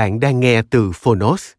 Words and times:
Bạn 0.00 0.20
đang 0.20 0.40
nghe 0.40 0.62
từ 0.70 0.90
Phonos. 0.94 1.50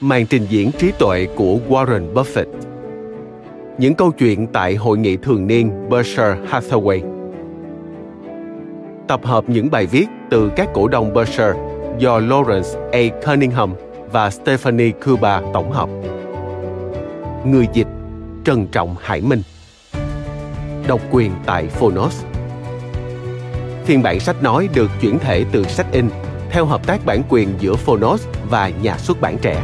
Màn 0.00 0.26
trình 0.26 0.46
diễn 0.48 0.70
trí 0.78 0.92
tuệ 0.98 1.26
của 1.36 1.58
Warren 1.68 2.14
Buffett 2.14 2.46
Những 3.78 3.94
câu 3.94 4.10
chuyện 4.10 4.46
tại 4.46 4.74
hội 4.74 4.98
nghị 4.98 5.16
thường 5.16 5.46
niên 5.46 5.88
Berkshire 5.88 6.36
Hathaway 6.50 7.00
Tập 9.08 9.20
hợp 9.24 9.48
những 9.48 9.70
bài 9.70 9.86
viết 9.86 10.06
từ 10.30 10.50
các 10.56 10.68
cổ 10.74 10.88
đông 10.88 11.12
Berkshire 11.12 11.54
do 11.98 12.20
Lawrence 12.20 12.90
A. 12.92 13.26
Cunningham 13.26 13.74
và 14.12 14.30
Stephanie 14.30 14.90
Kuba 14.90 15.42
tổng 15.54 15.70
hợp. 15.70 15.88
Người 17.44 17.66
dịch 17.72 17.86
Trân 18.46 18.66
Trọng 18.66 18.96
Hải 19.00 19.20
Minh 19.20 19.42
Độc 20.88 21.00
quyền 21.10 21.32
tại 21.46 21.66
Phonos 21.66 22.24
Phiên 23.84 24.02
bản 24.02 24.20
sách 24.20 24.42
nói 24.42 24.68
được 24.74 24.90
chuyển 25.00 25.18
thể 25.18 25.44
từ 25.52 25.64
sách 25.64 25.86
in 25.92 26.08
theo 26.50 26.66
hợp 26.66 26.86
tác 26.86 27.06
bản 27.06 27.22
quyền 27.28 27.54
giữa 27.58 27.74
Phonos 27.74 28.26
và 28.50 28.68
nhà 28.68 28.98
xuất 28.98 29.20
bản 29.20 29.38
trẻ. 29.42 29.62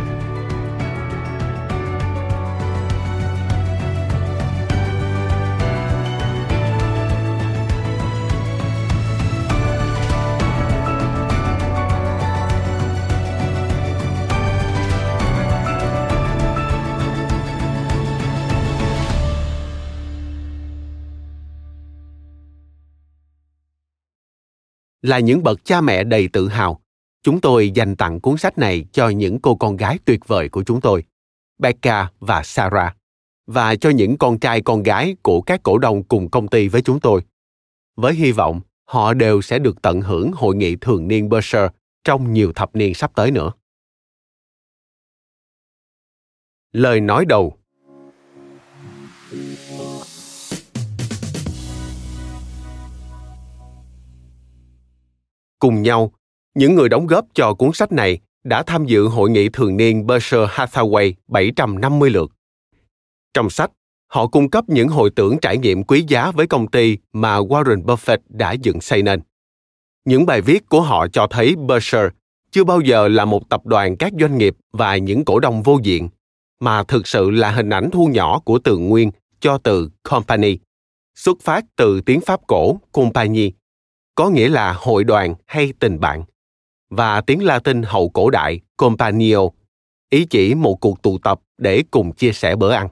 Là 25.02 25.18
những 25.18 25.42
bậc 25.42 25.64
cha 25.64 25.80
mẹ 25.80 26.04
đầy 26.04 26.28
tự 26.28 26.48
hào. 26.48 26.80
Chúng 27.22 27.40
tôi 27.40 27.70
dành 27.70 27.96
tặng 27.96 28.20
cuốn 28.20 28.36
sách 28.36 28.58
này 28.58 28.84
cho 28.92 29.08
những 29.08 29.40
cô 29.40 29.54
con 29.54 29.76
gái 29.76 29.98
tuyệt 30.04 30.20
vời 30.26 30.48
của 30.48 30.64
chúng 30.64 30.80
tôi, 30.80 31.04
Becca 31.58 32.10
và 32.20 32.42
Sarah, 32.42 32.96
và 33.46 33.76
cho 33.76 33.90
những 33.90 34.18
con 34.18 34.38
trai 34.38 34.60
con 34.60 34.82
gái 34.82 35.16
của 35.22 35.40
các 35.40 35.62
cổ 35.62 35.78
đông 35.78 36.04
cùng 36.04 36.30
công 36.30 36.48
ty 36.48 36.68
với 36.68 36.82
chúng 36.82 37.00
tôi. 37.00 37.22
Với 37.96 38.14
hy 38.14 38.32
vọng 38.32 38.60
họ 38.84 39.14
đều 39.14 39.42
sẽ 39.42 39.58
được 39.58 39.82
tận 39.82 40.00
hưởng 40.00 40.32
hội 40.32 40.56
nghị 40.56 40.76
thường 40.76 41.08
niên 41.08 41.28
Berkshire 41.28 41.68
trong 42.04 42.32
nhiều 42.32 42.52
thập 42.52 42.76
niên 42.76 42.94
sắp 42.94 43.12
tới 43.14 43.30
nữa. 43.30 43.52
Lời 46.72 47.00
nói 47.00 47.24
đầu 47.24 47.58
Cùng 55.62 55.82
nhau, 55.82 56.12
những 56.54 56.74
người 56.74 56.88
đóng 56.88 57.06
góp 57.06 57.26
cho 57.34 57.54
cuốn 57.54 57.72
sách 57.72 57.92
này 57.92 58.18
đã 58.44 58.62
tham 58.62 58.84
dự 58.84 59.06
hội 59.06 59.30
nghị 59.30 59.48
thường 59.48 59.76
niên 59.76 60.06
Berkshire 60.06 60.46
Hathaway 60.46 61.12
750 61.28 62.10
lượt. 62.10 62.32
Trong 63.34 63.50
sách, 63.50 63.70
họ 64.06 64.26
cung 64.26 64.50
cấp 64.50 64.64
những 64.68 64.88
hồi 64.88 65.10
tưởng 65.16 65.38
trải 65.38 65.58
nghiệm 65.58 65.84
quý 65.84 66.04
giá 66.08 66.30
với 66.30 66.46
công 66.46 66.70
ty 66.70 66.98
mà 67.12 67.38
Warren 67.38 67.84
Buffett 67.84 68.18
đã 68.28 68.52
dựng 68.52 68.80
xây 68.80 69.02
nên. 69.02 69.20
Những 70.04 70.26
bài 70.26 70.40
viết 70.40 70.68
của 70.68 70.80
họ 70.80 71.06
cho 71.08 71.26
thấy 71.30 71.56
Berkshire 71.56 72.08
chưa 72.50 72.64
bao 72.64 72.80
giờ 72.80 73.08
là 73.08 73.24
một 73.24 73.48
tập 73.48 73.66
đoàn 73.66 73.96
các 73.96 74.12
doanh 74.20 74.38
nghiệp 74.38 74.56
và 74.72 74.96
những 74.96 75.24
cổ 75.24 75.40
đông 75.40 75.62
vô 75.62 75.78
diện, 75.82 76.08
mà 76.60 76.84
thực 76.84 77.06
sự 77.06 77.30
là 77.30 77.50
hình 77.50 77.70
ảnh 77.70 77.90
thu 77.90 78.06
nhỏ 78.06 78.38
của 78.44 78.58
từ 78.58 78.78
nguyên 78.78 79.10
cho 79.40 79.58
từ 79.58 79.90
company, 80.02 80.58
xuất 81.14 81.40
phát 81.40 81.64
từ 81.76 82.00
tiếng 82.00 82.20
Pháp 82.20 82.40
cổ 82.46 82.80
compagnie, 82.92 83.50
có 84.14 84.30
nghĩa 84.30 84.48
là 84.48 84.72
hội 84.72 85.04
đoàn 85.04 85.34
hay 85.46 85.72
tình 85.78 86.00
bạn, 86.00 86.24
và 86.90 87.20
tiếng 87.20 87.44
Latin 87.44 87.82
hậu 87.82 88.08
cổ 88.08 88.30
đại 88.30 88.60
companio, 88.76 89.38
ý 90.10 90.24
chỉ 90.24 90.54
một 90.54 90.74
cuộc 90.80 91.02
tụ 91.02 91.18
tập 91.18 91.40
để 91.58 91.84
cùng 91.90 92.12
chia 92.12 92.32
sẻ 92.32 92.56
bữa 92.56 92.72
ăn. 92.72 92.88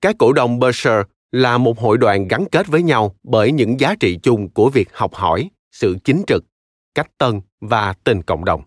Các 0.00 0.16
cổ 0.18 0.32
đông 0.32 0.58
Berkshire 0.58 1.02
là 1.32 1.58
một 1.58 1.78
hội 1.78 1.98
đoàn 1.98 2.28
gắn 2.28 2.44
kết 2.52 2.66
với 2.66 2.82
nhau 2.82 3.14
bởi 3.22 3.52
những 3.52 3.80
giá 3.80 3.94
trị 4.00 4.18
chung 4.22 4.48
của 4.48 4.70
việc 4.70 4.88
học 4.92 5.14
hỏi, 5.14 5.50
sự 5.72 5.96
chính 6.04 6.22
trực, 6.26 6.44
cách 6.94 7.10
tân 7.18 7.40
và 7.60 7.94
tình 8.04 8.22
cộng 8.22 8.44
đồng. 8.44 8.62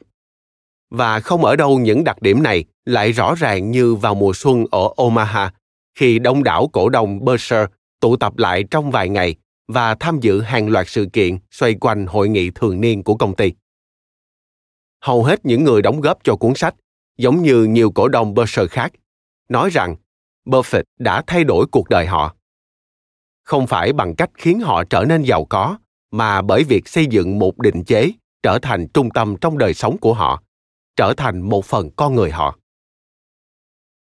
Và 0.89 1.19
không 1.19 1.45
ở 1.45 1.55
đâu 1.55 1.79
những 1.79 2.03
đặc 2.03 2.21
điểm 2.21 2.43
này 2.43 2.63
lại 2.85 3.11
rõ 3.11 3.35
ràng 3.35 3.71
như 3.71 3.95
vào 3.95 4.15
mùa 4.15 4.33
xuân 4.35 4.65
ở 4.71 4.89
Omaha, 4.95 5.53
khi 5.95 6.19
đông 6.19 6.43
đảo 6.43 6.69
cổ 6.73 6.89
đông 6.89 7.25
Berkshire 7.25 7.65
tụ 7.99 8.15
tập 8.15 8.37
lại 8.37 8.63
trong 8.71 8.91
vài 8.91 9.09
ngày 9.09 9.35
và 9.73 9.95
tham 9.95 10.19
dự 10.19 10.41
hàng 10.41 10.69
loạt 10.69 10.87
sự 10.89 11.07
kiện 11.13 11.37
xoay 11.51 11.75
quanh 11.75 12.05
hội 12.05 12.29
nghị 12.29 12.49
thường 12.49 12.81
niên 12.81 13.03
của 13.03 13.15
công 13.15 13.35
ty. 13.35 13.53
Hầu 15.01 15.23
hết 15.23 15.45
những 15.45 15.63
người 15.63 15.81
đóng 15.81 16.01
góp 16.01 16.23
cho 16.23 16.35
cuốn 16.35 16.55
sách, 16.55 16.75
giống 17.17 17.41
như 17.41 17.63
nhiều 17.63 17.91
cổ 17.91 18.07
đông 18.07 18.33
Berkshire 18.33 18.67
khác, 18.67 18.91
nói 19.49 19.69
rằng 19.69 19.95
Buffett 20.45 20.83
đã 20.99 21.23
thay 21.27 21.43
đổi 21.43 21.65
cuộc 21.71 21.89
đời 21.89 22.05
họ. 22.05 22.35
Không 23.43 23.67
phải 23.67 23.93
bằng 23.93 24.15
cách 24.15 24.29
khiến 24.33 24.59
họ 24.59 24.83
trở 24.83 25.05
nên 25.07 25.23
giàu 25.23 25.45
có, 25.45 25.77
mà 26.11 26.41
bởi 26.41 26.63
việc 26.63 26.87
xây 26.87 27.05
dựng 27.05 27.39
một 27.39 27.57
định 27.57 27.83
chế 27.83 28.11
trở 28.43 28.59
thành 28.61 28.87
trung 28.93 29.09
tâm 29.09 29.35
trong 29.41 29.57
đời 29.57 29.73
sống 29.73 29.97
của 29.97 30.13
họ, 30.13 30.43
trở 30.95 31.13
thành 31.17 31.41
một 31.41 31.65
phần 31.65 31.89
con 31.95 32.15
người 32.15 32.31
họ. 32.31 32.57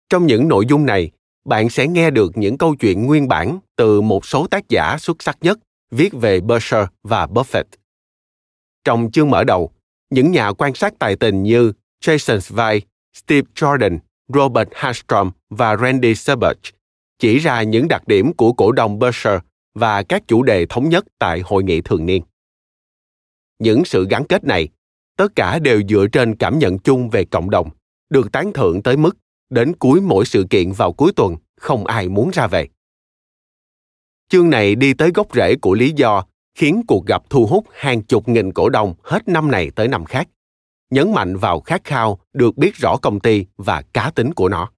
Trong 0.09 0.27
những 0.27 0.49
nội 0.49 0.67
dung 0.67 0.87
này, 0.87 1.11
bạn 1.45 1.71
sẽ 1.71 1.87
nghe 1.87 2.11
được 2.11 2.33
những 2.35 2.59
câu 2.59 2.75
chuyện 2.75 3.07
nguyên 3.07 3.29
bản 3.29 3.59
từ 3.77 4.01
một 4.01 4.27
số 4.27 4.47
tác 4.47 4.69
giả 4.69 4.97
xuất 4.99 5.23
sắc 5.23 5.39
nhất 5.41 5.59
viết 5.91 6.13
về 6.13 6.41
Berkshire 6.41 6.87
và 7.03 7.27
Buffett. 7.27 7.65
Trong 8.85 9.11
chương 9.13 9.31
mở 9.31 9.45
đầu, 9.45 9.71
những 10.11 10.31
nhà 10.31 10.53
quan 10.53 10.75
sát 10.75 10.95
tài 10.99 11.17
tình 11.17 11.43
như 11.43 11.73
Jason 12.05 12.39
Zweig, 12.39 12.81
Steve 13.15 13.49
Jordan, 13.55 13.99
Robert 14.29 14.69
Hastrom 14.73 15.31
và 15.51 15.77
Randy 15.77 16.15
Serbach 16.15 16.59
chỉ 17.19 17.39
ra 17.39 17.63
những 17.63 17.89
đặc 17.89 18.07
điểm 18.07 18.33
của 18.33 18.53
cổ 18.53 18.73
đông 18.73 18.99
Berkshire 18.99 19.39
và 19.75 20.03
các 20.03 20.23
chủ 20.29 20.43
đề 20.43 20.67
thống 20.67 20.89
nhất 20.89 21.05
tại 21.19 21.41
hội 21.45 21.63
nghị 21.63 21.81
thường 21.81 22.07
niên. 22.07 22.23
Những 23.59 23.85
sự 23.85 24.07
gắn 24.11 24.25
kết 24.25 24.45
này, 24.45 24.69
tất 25.17 25.33
cả 25.37 25.59
đều 25.59 25.83
dựa 25.89 26.07
trên 26.13 26.37
cảm 26.37 26.59
nhận 26.59 26.79
chung 26.79 27.11
về 27.11 27.25
cộng 27.25 27.51
đồng, 27.51 27.71
được 28.11 28.33
tán 28.33 28.53
thưởng 28.53 28.83
tới 28.83 28.97
mức 28.97 29.17
đến 29.51 29.77
cuối 29.77 30.01
mỗi 30.01 30.25
sự 30.27 30.47
kiện 30.51 30.73
vào 30.73 30.93
cuối 30.93 31.13
tuần 31.17 31.37
không 31.57 31.87
ai 31.87 32.09
muốn 32.09 32.31
ra 32.31 32.47
về 32.47 32.69
chương 34.29 34.51
này 34.51 34.75
đi 34.75 34.95
tới 34.95 35.11
gốc 35.15 35.27
rễ 35.35 35.57
của 35.57 35.75
lý 35.75 35.93
do 35.97 36.25
khiến 36.55 36.83
cuộc 36.89 37.07
gặp 37.07 37.23
thu 37.31 37.47
hút 37.47 37.65
hàng 37.73 38.03
chục 38.03 38.29
nghìn 38.29 38.53
cổ 38.53 38.69
đông 38.69 38.95
hết 39.03 39.29
năm 39.29 39.51
này 39.51 39.71
tới 39.77 39.89
năm 39.89 40.05
khác 40.05 40.29
nhấn 40.91 41.13
mạnh 41.13 41.37
vào 41.37 41.61
khát 41.61 41.85
khao 41.85 42.19
được 42.33 42.57
biết 42.57 42.77
rõ 42.77 42.97
công 42.97 43.21
ty 43.21 43.47
và 43.57 43.83
cá 43.93 44.11
tính 44.15 44.35
của 44.35 44.49
nó. 44.49 44.71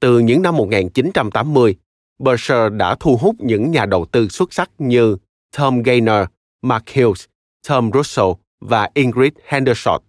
Từ 0.00 0.18
những 0.18 0.42
năm 0.42 0.56
1980, 0.56 1.76
Berkshire 2.18 2.68
đã 2.68 2.96
thu 3.00 3.16
hút 3.16 3.36
những 3.38 3.70
nhà 3.70 3.86
đầu 3.86 4.06
tư 4.12 4.28
xuất 4.28 4.52
sắc 4.52 4.70
như 4.78 5.16
Tom 5.56 5.82
Gaynor, 5.82 6.26
Mark 6.62 6.84
Hughes, 6.94 7.24
Tom 7.68 7.90
Russell 7.94 8.28
và 8.60 8.90
Ingrid 8.94 9.32
Hendershot. 9.44 10.02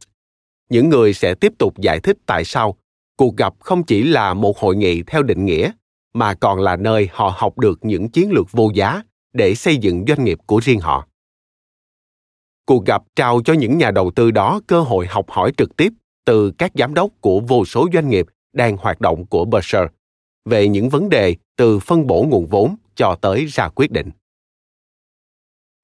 Những 0.69 0.89
người 0.89 1.13
sẽ 1.13 1.35
tiếp 1.35 1.53
tục 1.57 1.77
giải 1.77 2.00
thích 2.00 2.18
tại 2.25 2.45
sao 2.45 2.77
cuộc 3.19 3.38
gặp 3.38 3.54
không 3.60 3.83
chỉ 3.83 4.04
là 4.04 4.33
một 4.33 4.60
hội 4.60 4.75
nghị 4.75 5.04
theo 5.04 5.24
định 5.24 5.45
nghĩa, 5.45 5.71
mà 6.13 6.33
còn 6.33 6.60
là 6.60 6.75
nơi 6.75 7.10
họ 7.12 7.33
học 7.38 7.57
được 7.57 7.80
những 7.81 8.10
chiến 8.10 8.31
lược 8.31 8.51
vô 8.51 8.71
giá 8.74 9.04
để 9.33 9.56
xây 9.56 9.77
dựng 9.77 10.06
doanh 10.07 10.24
nghiệp 10.24 10.39
của 10.45 10.60
riêng 10.63 10.80
họ. 10.80 11.07
Cuộc 12.66 12.86
gặp 12.86 13.04
trao 13.16 13.42
cho 13.45 13.54
những 13.54 13.77
nhà 13.77 13.92
đầu 13.92 14.12
tư 14.16 14.31
đó 14.31 14.62
cơ 14.68 14.81
hội 14.81 15.07
học 15.07 15.25
hỏi 15.30 15.51
trực 15.57 15.75
tiếp 15.77 15.94
từ 16.25 16.51
các 16.57 16.71
giám 16.75 16.94
đốc 16.94 17.10
của 17.21 17.39
vô 17.39 17.66
số 17.66 17.88
doanh 17.94 18.10
nghiệp 18.10 18.25
đang 18.54 18.77
hoạt 18.77 19.01
động 19.01 19.25
của 19.25 19.45
Berkshire 19.45 19.88
về 20.45 20.68
những 20.68 20.89
vấn 20.89 21.10
đề 21.10 21.36
từ 21.56 21.80
phân 21.80 22.07
bổ 22.07 22.24
nguồn 22.30 22.45
vốn 22.45 22.75
cho 22.95 23.16
tới 23.21 23.45
ra 23.45 23.69
quyết 23.69 23.92
định. 23.92 24.10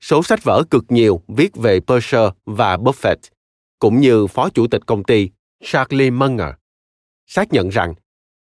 Số 0.01 0.23
sách 0.23 0.43
vở 0.43 0.63
cực 0.69 0.85
nhiều 0.89 1.21
viết 1.27 1.55
về 1.55 1.79
Berkshire 1.87 2.29
và 2.45 2.77
Buffett, 2.77 3.17
cũng 3.79 3.99
như 3.99 4.27
phó 4.27 4.49
chủ 4.49 4.67
tịch 4.67 4.81
công 4.85 5.03
ty 5.03 5.29
Charlie 5.63 6.09
Munger, 6.09 6.49
xác 7.27 7.53
nhận 7.53 7.69
rằng 7.69 7.93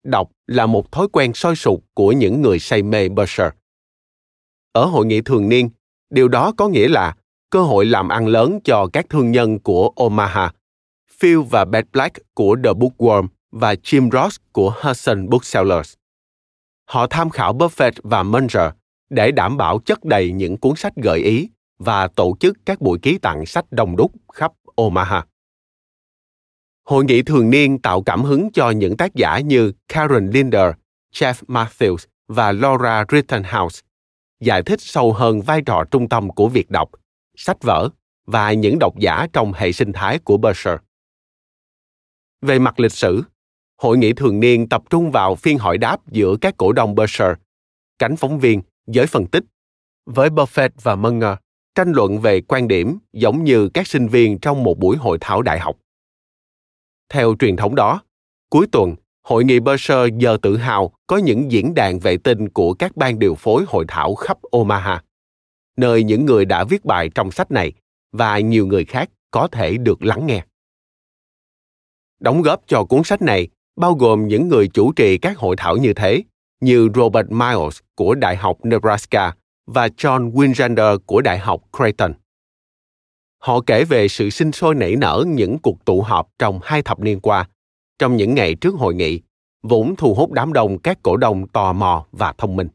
đọc 0.04 0.32
là 0.48 0.66
một 0.66 0.92
thói 0.92 1.08
quen 1.12 1.32
soi 1.34 1.56
sụp 1.56 1.84
của 1.94 2.12
những 2.12 2.42
người 2.42 2.60
say 2.60 2.84
mê 2.84 3.10
Berkshire. 3.10 3.52
Ở 4.72 4.86
hội 4.86 5.06
nghị 5.06 5.22
thường 5.22 5.50
niên, 5.50 5.70
điều 6.10 6.28
đó 6.28 6.54
có 6.58 6.68
nghĩa 6.68 6.88
là 6.88 7.16
cơ 7.50 7.62
hội 7.62 7.86
làm 7.86 8.10
ăn 8.10 8.28
lớn 8.28 8.60
cho 8.64 8.88
các 8.94 9.06
thương 9.10 9.32
nhân 9.32 9.60
của 9.60 9.92
Omaha, 9.96 10.52
Phil 11.20 11.40
và 11.50 11.66
Beth 11.66 11.92
Black 11.92 12.18
của 12.34 12.56
The 12.64 12.70
Bookworm 12.70 13.28
và 13.52 13.74
Jim 13.74 14.10
Ross 14.12 14.38
của 14.52 14.74
Hudson 14.82 15.30
Booksellers. 15.30 15.94
Họ 16.86 17.08
tham 17.08 17.30
khảo 17.30 17.54
Buffett 17.54 17.92
và 18.04 18.24
Munger 18.24 18.72
để 19.10 19.32
đảm 19.32 19.58
bảo 19.58 19.80
chất 19.80 20.06
đầy 20.06 20.32
những 20.32 20.58
cuốn 20.58 20.76
sách 20.76 20.94
gợi 20.96 21.20
ý 21.20 21.50
và 21.80 22.08
tổ 22.08 22.36
chức 22.40 22.58
các 22.66 22.82
buổi 22.82 23.00
ký 23.02 23.18
tặng 23.18 23.46
sách 23.46 23.66
đông 23.72 23.96
đúc 23.96 24.12
khắp 24.34 24.52
Omaha. 24.76 25.26
Hội 26.88 27.06
nghị 27.06 27.22
thường 27.22 27.50
niên 27.50 27.80
tạo 27.80 28.02
cảm 28.02 28.24
hứng 28.24 28.52
cho 28.52 28.70
những 28.70 28.98
tác 28.98 29.16
giả 29.16 29.40
như 29.40 29.72
Karen 29.88 30.28
Linder, 30.28 30.72
Jeff 31.14 31.34
Matthews 31.48 32.06
và 32.28 32.52
Laura 32.52 33.06
Rittenhouse, 33.12 33.82
giải 34.40 34.64
thích 34.64 34.82
sâu 34.82 35.14
hơn 35.14 35.42
vai 35.42 35.62
trò 35.62 35.84
trung 35.92 36.10
tâm 36.10 36.30
của 36.30 36.48
việc 36.48 36.70
đọc, 36.70 36.90
sách 37.36 37.64
vở 37.64 37.90
và 38.26 38.54
những 38.54 38.80
độc 38.80 39.00
giả 39.00 39.28
trong 39.34 39.54
hệ 39.54 39.72
sinh 39.72 39.94
thái 39.94 40.20
của 40.20 40.38
Berkshire. 40.38 40.78
Về 42.42 42.60
mặt 42.60 42.80
lịch 42.80 42.92
sử, 42.92 43.24
hội 43.82 43.98
nghị 43.98 44.14
thường 44.14 44.40
niên 44.40 44.70
tập 44.70 44.84
trung 44.90 45.12
vào 45.12 45.36
phiên 45.36 45.58
hỏi 45.58 45.78
đáp 45.78 46.08
giữa 46.12 46.36
các 46.42 46.54
cổ 46.58 46.72
đông 46.72 46.96
Berkshire, 46.96 47.34
cánh 48.00 48.16
phóng 48.16 48.40
viên, 48.40 48.62
giới 48.88 49.08
phân 49.08 49.26
tích, 49.28 49.44
với 50.06 50.30
Buffett 50.30 50.70
và 50.82 50.96
Munger 50.96 51.34
tranh 51.76 51.92
luận 51.92 52.20
về 52.20 52.42
quan 52.42 52.68
điểm 52.68 52.98
giống 53.14 53.44
như 53.44 53.70
các 53.70 53.88
sinh 53.88 54.08
viên 54.08 54.40
trong 54.40 54.64
một 54.64 54.80
buổi 54.80 54.98
hội 54.98 55.18
thảo 55.22 55.42
đại 55.42 55.60
học. 55.60 55.78
Theo 57.10 57.36
truyền 57.40 57.56
thống 57.56 57.76
đó, 57.76 58.02
cuối 58.50 58.68
tuần, 58.72 58.96
Hội 59.24 59.44
nghị 59.44 59.60
Berkshire 59.60 60.16
giờ 60.18 60.38
tự 60.42 60.58
hào 60.58 60.92
có 61.08 61.18
những 61.18 61.52
diễn 61.52 61.74
đàn 61.74 62.00
vệ 62.00 62.18
tinh 62.18 62.50
của 62.50 62.74
các 62.74 62.98
ban 62.98 63.20
điều 63.20 63.36
phối 63.36 63.64
hội 63.68 63.86
thảo 63.88 64.16
khắp 64.16 64.38
Omaha, 64.42 65.04
nơi 65.78 66.04
những 66.04 66.26
người 66.26 66.46
đã 66.46 66.64
viết 66.64 66.86
bài 66.86 67.10
trong 67.16 67.32
sách 67.32 67.52
này 67.52 67.74
và 68.12 68.40
nhiều 68.40 68.68
người 68.68 68.86
khác 68.86 69.10
có 69.32 69.48
thể 69.48 69.78
được 69.78 70.04
lắng 70.04 70.28
nghe. 70.28 70.46
Đóng 72.20 72.42
góp 72.42 72.62
cho 72.68 72.84
cuốn 72.84 73.04
sách 73.04 73.22
này 73.22 73.48
bao 73.76 73.94
gồm 73.94 74.28
những 74.28 74.48
người 74.48 74.68
chủ 74.68 74.92
trì 74.92 75.18
các 75.18 75.38
hội 75.38 75.56
thảo 75.56 75.78
như 75.78 75.94
thế, 75.94 76.24
như 76.62 76.90
Robert 76.96 77.30
Miles 77.30 77.80
của 77.96 78.16
Đại 78.16 78.36
học 78.36 78.58
Nebraska 78.64 79.36
và 79.66 79.88
John 79.88 80.32
Winjander 80.32 81.00
của 81.00 81.22
Đại 81.22 81.38
học 81.38 81.62
Creighton. 81.78 82.14
Họ 83.48 83.62
kể 83.62 83.84
về 83.84 84.08
sự 84.08 84.30
sinh 84.30 84.52
sôi 84.52 84.76
nảy 84.76 84.96
nở 84.96 85.26
những 85.28 85.58
cuộc 85.60 85.86
tụ 85.86 86.02
họp 86.02 86.30
trong 86.40 86.60
hai 86.64 86.82
thập 86.82 87.00
niên 87.00 87.20
qua, 87.20 87.50
trong 88.00 88.18
những 88.18 88.36
ngày 88.36 88.56
trước 88.56 88.76
hội 88.76 88.96
nghị, 88.96 89.22
vốn 89.64 89.96
thu 89.96 90.14
hút 90.14 90.32
đám 90.32 90.54
đông 90.54 90.80
các 90.80 90.98
cổ 91.04 91.18
đông 91.18 91.48
tò 91.48 91.74
mò 91.74 92.06
và 92.12 92.34
thông 92.38 92.56
minh. 92.56 92.68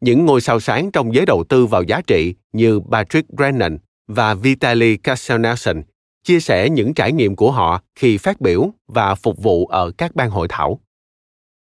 Những 0.00 0.24
ngôi 0.26 0.40
sao 0.40 0.60
sáng 0.60 0.90
trong 0.90 1.14
giới 1.14 1.26
đầu 1.26 1.44
tư 1.48 1.66
vào 1.66 1.82
giá 1.82 2.00
trị 2.06 2.34
như 2.52 2.80
Patrick 2.90 3.30
Brennan 3.30 3.78
và 4.08 4.34
Vitaly 4.34 4.96
Kastelnelson 4.96 5.82
chia 6.24 6.40
sẻ 6.40 6.68
những 6.70 6.94
trải 6.94 7.12
nghiệm 7.12 7.36
của 7.36 7.50
họ 7.50 7.82
khi 7.94 8.18
phát 8.18 8.40
biểu 8.40 8.70
và 8.88 9.14
phục 9.14 9.42
vụ 9.42 9.66
ở 9.66 9.90
các 9.98 10.14
ban 10.14 10.30
hội 10.30 10.46
thảo. 10.50 10.80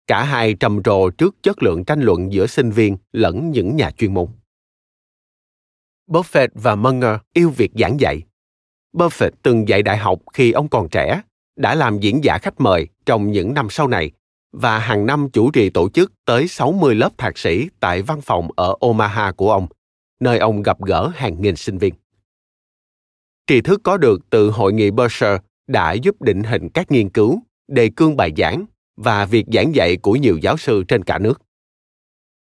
Cả 0.06 0.25
hai 0.25 0.55
trầm 0.55 0.82
trồ 0.82 1.11
trước 1.11 1.37
chất 1.43 1.62
lượng 1.62 1.85
tranh 1.85 2.00
luận 2.00 2.32
giữa 2.32 2.47
sinh 2.47 2.70
viên 2.70 2.97
lẫn 3.12 3.50
những 3.50 3.76
nhà 3.76 3.91
chuyên 3.91 4.14
môn. 4.14 4.26
Buffett 6.10 6.48
và 6.54 6.74
Munger 6.74 7.16
yêu 7.32 7.50
việc 7.50 7.70
giảng 7.74 8.00
dạy. 8.00 8.22
Buffett 8.92 9.30
từng 9.42 9.68
dạy 9.68 9.82
đại 9.82 9.96
học 9.96 10.18
khi 10.32 10.52
ông 10.52 10.68
còn 10.68 10.88
trẻ, 10.88 11.22
đã 11.56 11.74
làm 11.74 11.98
diễn 11.98 12.24
giả 12.24 12.38
khách 12.42 12.60
mời 12.60 12.88
trong 13.06 13.30
những 13.30 13.54
năm 13.54 13.70
sau 13.70 13.88
này 13.88 14.10
và 14.52 14.78
hàng 14.78 15.06
năm 15.06 15.28
chủ 15.32 15.50
trì 15.50 15.70
tổ 15.70 15.88
chức 15.88 16.12
tới 16.24 16.48
60 16.48 16.94
lớp 16.94 17.18
thạc 17.18 17.38
sĩ 17.38 17.68
tại 17.80 18.02
văn 18.02 18.20
phòng 18.20 18.48
ở 18.56 18.74
Omaha 18.80 19.32
của 19.32 19.52
ông, 19.52 19.66
nơi 20.20 20.38
ông 20.38 20.62
gặp 20.62 20.82
gỡ 20.82 21.10
hàng 21.14 21.42
nghìn 21.42 21.56
sinh 21.56 21.78
viên. 21.78 21.94
Tri 23.46 23.60
thức 23.60 23.80
có 23.84 23.96
được 23.96 24.30
từ 24.30 24.50
hội 24.50 24.72
nghị 24.72 24.90
Berkshire 24.90 25.38
đã 25.66 25.92
giúp 25.92 26.22
định 26.22 26.42
hình 26.42 26.68
các 26.68 26.90
nghiên 26.90 27.08
cứu, 27.08 27.42
đề 27.68 27.90
cương 27.96 28.16
bài 28.16 28.32
giảng 28.36 28.64
và 28.96 29.24
việc 29.24 29.46
giảng 29.52 29.74
dạy 29.74 29.96
của 29.96 30.12
nhiều 30.12 30.38
giáo 30.42 30.56
sư 30.56 30.84
trên 30.88 31.04
cả 31.04 31.18
nước. 31.18 31.40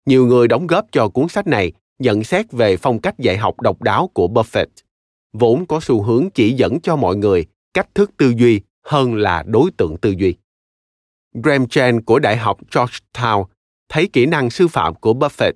Nhiều 0.07 0.27
người 0.27 0.49
đóng 0.49 0.67
góp 0.67 0.87
cho 0.93 1.09
cuốn 1.09 1.29
sách 1.29 1.47
này 1.47 1.73
nhận 1.99 2.25
xét 2.25 2.53
về 2.53 2.77
phong 2.77 3.01
cách 3.01 3.19
dạy 3.19 3.37
học 3.37 3.61
độc 3.61 3.83
đáo 3.83 4.11
của 4.15 4.29
Buffett, 4.29 4.67
vốn 5.33 5.67
có 5.67 5.81
xu 5.81 6.03
hướng 6.03 6.31
chỉ 6.31 6.53
dẫn 6.53 6.81
cho 6.81 6.97
mọi 6.97 7.17
người 7.17 7.47
cách 7.75 7.95
thức 7.95 8.11
tư 8.17 8.35
duy 8.37 8.61
hơn 8.85 9.15
là 9.15 9.43
đối 9.47 9.71
tượng 9.71 9.97
tư 9.97 10.15
duy. 10.19 10.35
Graham 11.35 11.69
Chen 11.69 12.03
của 12.03 12.19
Đại 12.19 12.37
học 12.37 12.59
Georgetown 12.71 13.45
thấy 13.89 14.09
kỹ 14.13 14.27
năng 14.27 14.51
sư 14.51 14.69
phạm 14.69 14.95
của 14.95 15.13
Buffett 15.13 15.53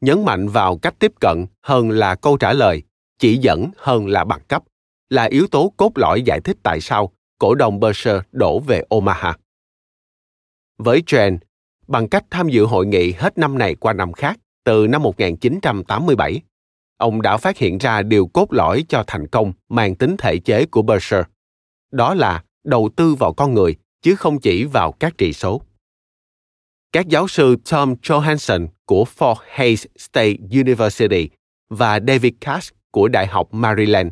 nhấn 0.00 0.24
mạnh 0.24 0.48
vào 0.48 0.78
cách 0.78 0.94
tiếp 0.98 1.12
cận 1.20 1.46
hơn 1.62 1.90
là 1.90 2.14
câu 2.14 2.36
trả 2.36 2.52
lời, 2.52 2.82
chỉ 3.18 3.36
dẫn 3.36 3.70
hơn 3.76 4.06
là 4.06 4.24
bằng 4.24 4.40
cấp, 4.48 4.62
là 5.08 5.24
yếu 5.24 5.46
tố 5.46 5.72
cốt 5.76 5.92
lõi 5.98 6.22
giải 6.22 6.40
thích 6.40 6.56
tại 6.62 6.80
sao 6.80 7.12
cổ 7.38 7.54
đông 7.54 7.80
Berkshire 7.80 8.20
đổ 8.32 8.60
về 8.60 8.82
Omaha. 8.88 9.36
Với 10.78 11.02
Chen, 11.06 11.38
bằng 11.86 12.08
cách 12.08 12.24
tham 12.30 12.48
dự 12.48 12.64
hội 12.64 12.86
nghị 12.86 13.12
hết 13.12 13.38
năm 13.38 13.58
này 13.58 13.74
qua 13.74 13.92
năm 13.92 14.12
khác, 14.12 14.38
từ 14.64 14.86
năm 14.86 15.02
1987, 15.02 16.40
ông 16.96 17.22
đã 17.22 17.36
phát 17.36 17.58
hiện 17.58 17.78
ra 17.78 18.02
điều 18.02 18.26
cốt 18.26 18.52
lõi 18.52 18.84
cho 18.88 19.04
thành 19.06 19.26
công 19.26 19.52
mang 19.68 19.94
tính 19.94 20.16
thể 20.18 20.38
chế 20.38 20.66
của 20.66 20.82
Berkshire. 20.82 21.24
Đó 21.92 22.14
là 22.14 22.44
đầu 22.64 22.90
tư 22.96 23.14
vào 23.14 23.32
con 23.32 23.54
người 23.54 23.76
chứ 24.02 24.14
không 24.14 24.40
chỉ 24.40 24.64
vào 24.64 24.92
các 24.92 25.18
trị 25.18 25.32
số. 25.32 25.62
Các 26.92 27.08
giáo 27.08 27.28
sư 27.28 27.56
Tom 27.70 27.94
Johansson 28.02 28.66
của 28.86 29.04
Fort 29.18 29.34
Hays 29.48 29.86
State 29.98 30.36
University 30.50 31.28
và 31.70 32.00
David 32.06 32.32
Cash 32.40 32.74
của 32.90 33.08
Đại 33.08 33.26
học 33.26 33.54
Maryland. 33.54 34.08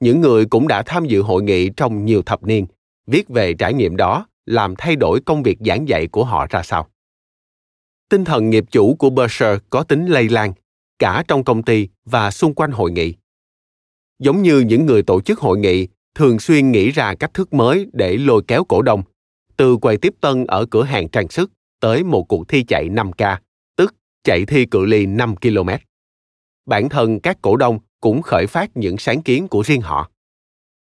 Những 0.00 0.20
người 0.20 0.46
cũng 0.46 0.68
đã 0.68 0.82
tham 0.82 1.04
dự 1.04 1.22
hội 1.22 1.42
nghị 1.42 1.70
trong 1.76 2.04
nhiều 2.04 2.22
thập 2.22 2.42
niên, 2.42 2.66
viết 3.06 3.28
về 3.28 3.54
trải 3.54 3.74
nghiệm 3.74 3.96
đó 3.96 4.26
làm 4.46 4.74
thay 4.78 4.96
đổi 4.96 5.20
công 5.20 5.42
việc 5.42 5.58
giảng 5.66 5.88
dạy 5.88 6.06
của 6.06 6.24
họ 6.24 6.46
ra 6.50 6.62
sao 6.62 6.88
tinh 8.08 8.24
thần 8.24 8.50
nghiệp 8.50 8.64
chủ 8.70 8.94
của 8.94 9.10
Berkshire 9.10 9.58
có 9.70 9.82
tính 9.82 10.06
lây 10.06 10.28
lan, 10.28 10.52
cả 10.98 11.24
trong 11.28 11.44
công 11.44 11.62
ty 11.62 11.88
và 12.04 12.30
xung 12.30 12.54
quanh 12.54 12.70
hội 12.70 12.90
nghị. 12.90 13.14
Giống 14.18 14.42
như 14.42 14.60
những 14.60 14.86
người 14.86 15.02
tổ 15.02 15.20
chức 15.20 15.38
hội 15.38 15.58
nghị 15.58 15.88
thường 16.14 16.38
xuyên 16.38 16.72
nghĩ 16.72 16.90
ra 16.90 17.14
cách 17.14 17.34
thức 17.34 17.52
mới 17.52 17.86
để 17.92 18.16
lôi 18.16 18.42
kéo 18.48 18.64
cổ 18.64 18.82
đông, 18.82 19.02
từ 19.56 19.76
quầy 19.76 19.96
tiếp 19.96 20.14
tân 20.20 20.46
ở 20.46 20.66
cửa 20.66 20.82
hàng 20.82 21.08
trang 21.08 21.28
sức 21.28 21.50
tới 21.80 22.04
một 22.04 22.22
cuộc 22.28 22.48
thi 22.48 22.64
chạy 22.68 22.88
5K, 22.88 23.36
tức 23.76 23.94
chạy 24.24 24.44
thi 24.46 24.66
cự 24.66 24.84
ly 24.84 25.06
5 25.06 25.36
km. 25.36 25.68
Bản 26.66 26.88
thân 26.88 27.20
các 27.20 27.38
cổ 27.42 27.56
đông 27.56 27.78
cũng 28.00 28.22
khởi 28.22 28.46
phát 28.46 28.76
những 28.76 28.98
sáng 28.98 29.22
kiến 29.22 29.48
của 29.48 29.62
riêng 29.62 29.80
họ. 29.80 30.10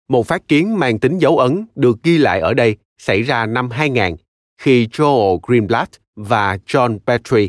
Một 0.10 0.28
phát 0.28 0.48
kiến 0.48 0.80
mang 0.80 1.00
tính 1.00 1.18
dấu 1.18 1.38
ấn 1.38 1.66
được 1.76 2.04
ghi 2.04 2.18
lại 2.18 2.40
ở 2.40 2.54
đây 2.54 2.78
xảy 2.98 3.22
ra 3.22 3.46
năm 3.46 3.70
2000 3.70 4.16
khi 4.58 4.88
Joel 4.88 5.40
Greenblatt 5.44 6.05
và 6.16 6.58
John 6.66 7.00
Petrie 7.00 7.48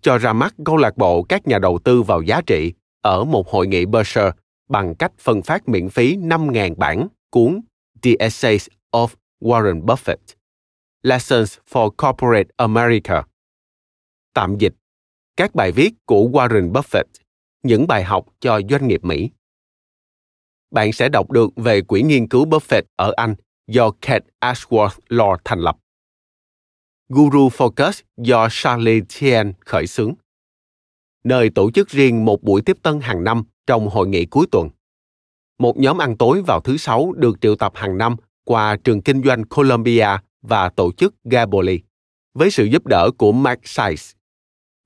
cho 0.00 0.18
ra 0.18 0.32
mắt 0.32 0.54
câu 0.64 0.76
lạc 0.76 0.96
bộ 0.96 1.22
các 1.22 1.46
nhà 1.46 1.58
đầu 1.58 1.78
tư 1.84 2.02
vào 2.02 2.22
giá 2.22 2.40
trị 2.46 2.72
ở 3.02 3.24
một 3.24 3.48
hội 3.48 3.66
nghị 3.66 3.86
Berkshire 3.86 4.30
bằng 4.68 4.94
cách 4.94 5.12
phân 5.18 5.42
phát 5.42 5.68
miễn 5.68 5.88
phí 5.88 6.16
5.000 6.16 6.74
bản 6.74 7.08
cuốn 7.30 7.60
The 8.02 8.10
Essays 8.18 8.68
of 8.92 9.08
Warren 9.40 9.84
Buffett, 9.84 10.36
Lessons 11.02 11.58
for 11.70 11.90
Corporate 11.90 12.48
America 12.56 13.22
Tạm 14.34 14.56
dịch, 14.58 14.74
Các 15.36 15.54
bài 15.54 15.72
viết 15.72 15.90
của 16.06 16.28
Warren 16.32 16.72
Buffett, 16.72 17.04
Những 17.62 17.86
bài 17.86 18.04
học 18.04 18.26
cho 18.40 18.60
doanh 18.70 18.88
nghiệp 18.88 19.04
Mỹ 19.04 19.30
Bạn 20.70 20.92
sẽ 20.92 21.08
đọc 21.08 21.30
được 21.30 21.50
về 21.56 21.80
quỹ 21.80 22.02
nghiên 22.02 22.28
cứu 22.28 22.46
Buffett 22.46 22.82
ở 22.96 23.12
Anh 23.16 23.34
do 23.66 23.90
Kate 24.00 24.26
Ashworth 24.40 24.98
Law 25.08 25.36
thành 25.44 25.58
lập. 25.58 25.76
Guru 27.08 27.48
Focus 27.48 28.00
do 28.16 28.48
Charlie 28.50 29.00
Tien 29.20 29.52
khởi 29.60 29.86
xướng, 29.86 30.14
nơi 31.24 31.50
tổ 31.50 31.70
chức 31.70 31.88
riêng 31.88 32.24
một 32.24 32.42
buổi 32.42 32.62
tiếp 32.62 32.76
tân 32.82 33.00
hàng 33.00 33.24
năm 33.24 33.42
trong 33.66 33.88
hội 33.88 34.08
nghị 34.08 34.24
cuối 34.24 34.46
tuần. 34.52 34.68
một 35.58 35.78
nhóm 35.78 35.98
ăn 35.98 36.16
tối 36.16 36.42
vào 36.42 36.60
thứ 36.60 36.76
sáu 36.76 37.12
được 37.16 37.40
triệu 37.40 37.56
tập 37.56 37.72
hàng 37.74 37.98
năm 37.98 38.16
qua 38.44 38.76
trường 38.84 39.02
kinh 39.02 39.22
doanh 39.22 39.44
Columbia 39.44 40.08
và 40.42 40.68
tổ 40.68 40.92
chức 40.92 41.14
Gaboli 41.24 41.80
với 42.34 42.50
sự 42.50 42.64
giúp 42.64 42.86
đỡ 42.86 43.10
của 43.18 43.32
Mark 43.32 43.60
Sykes. 43.64 44.12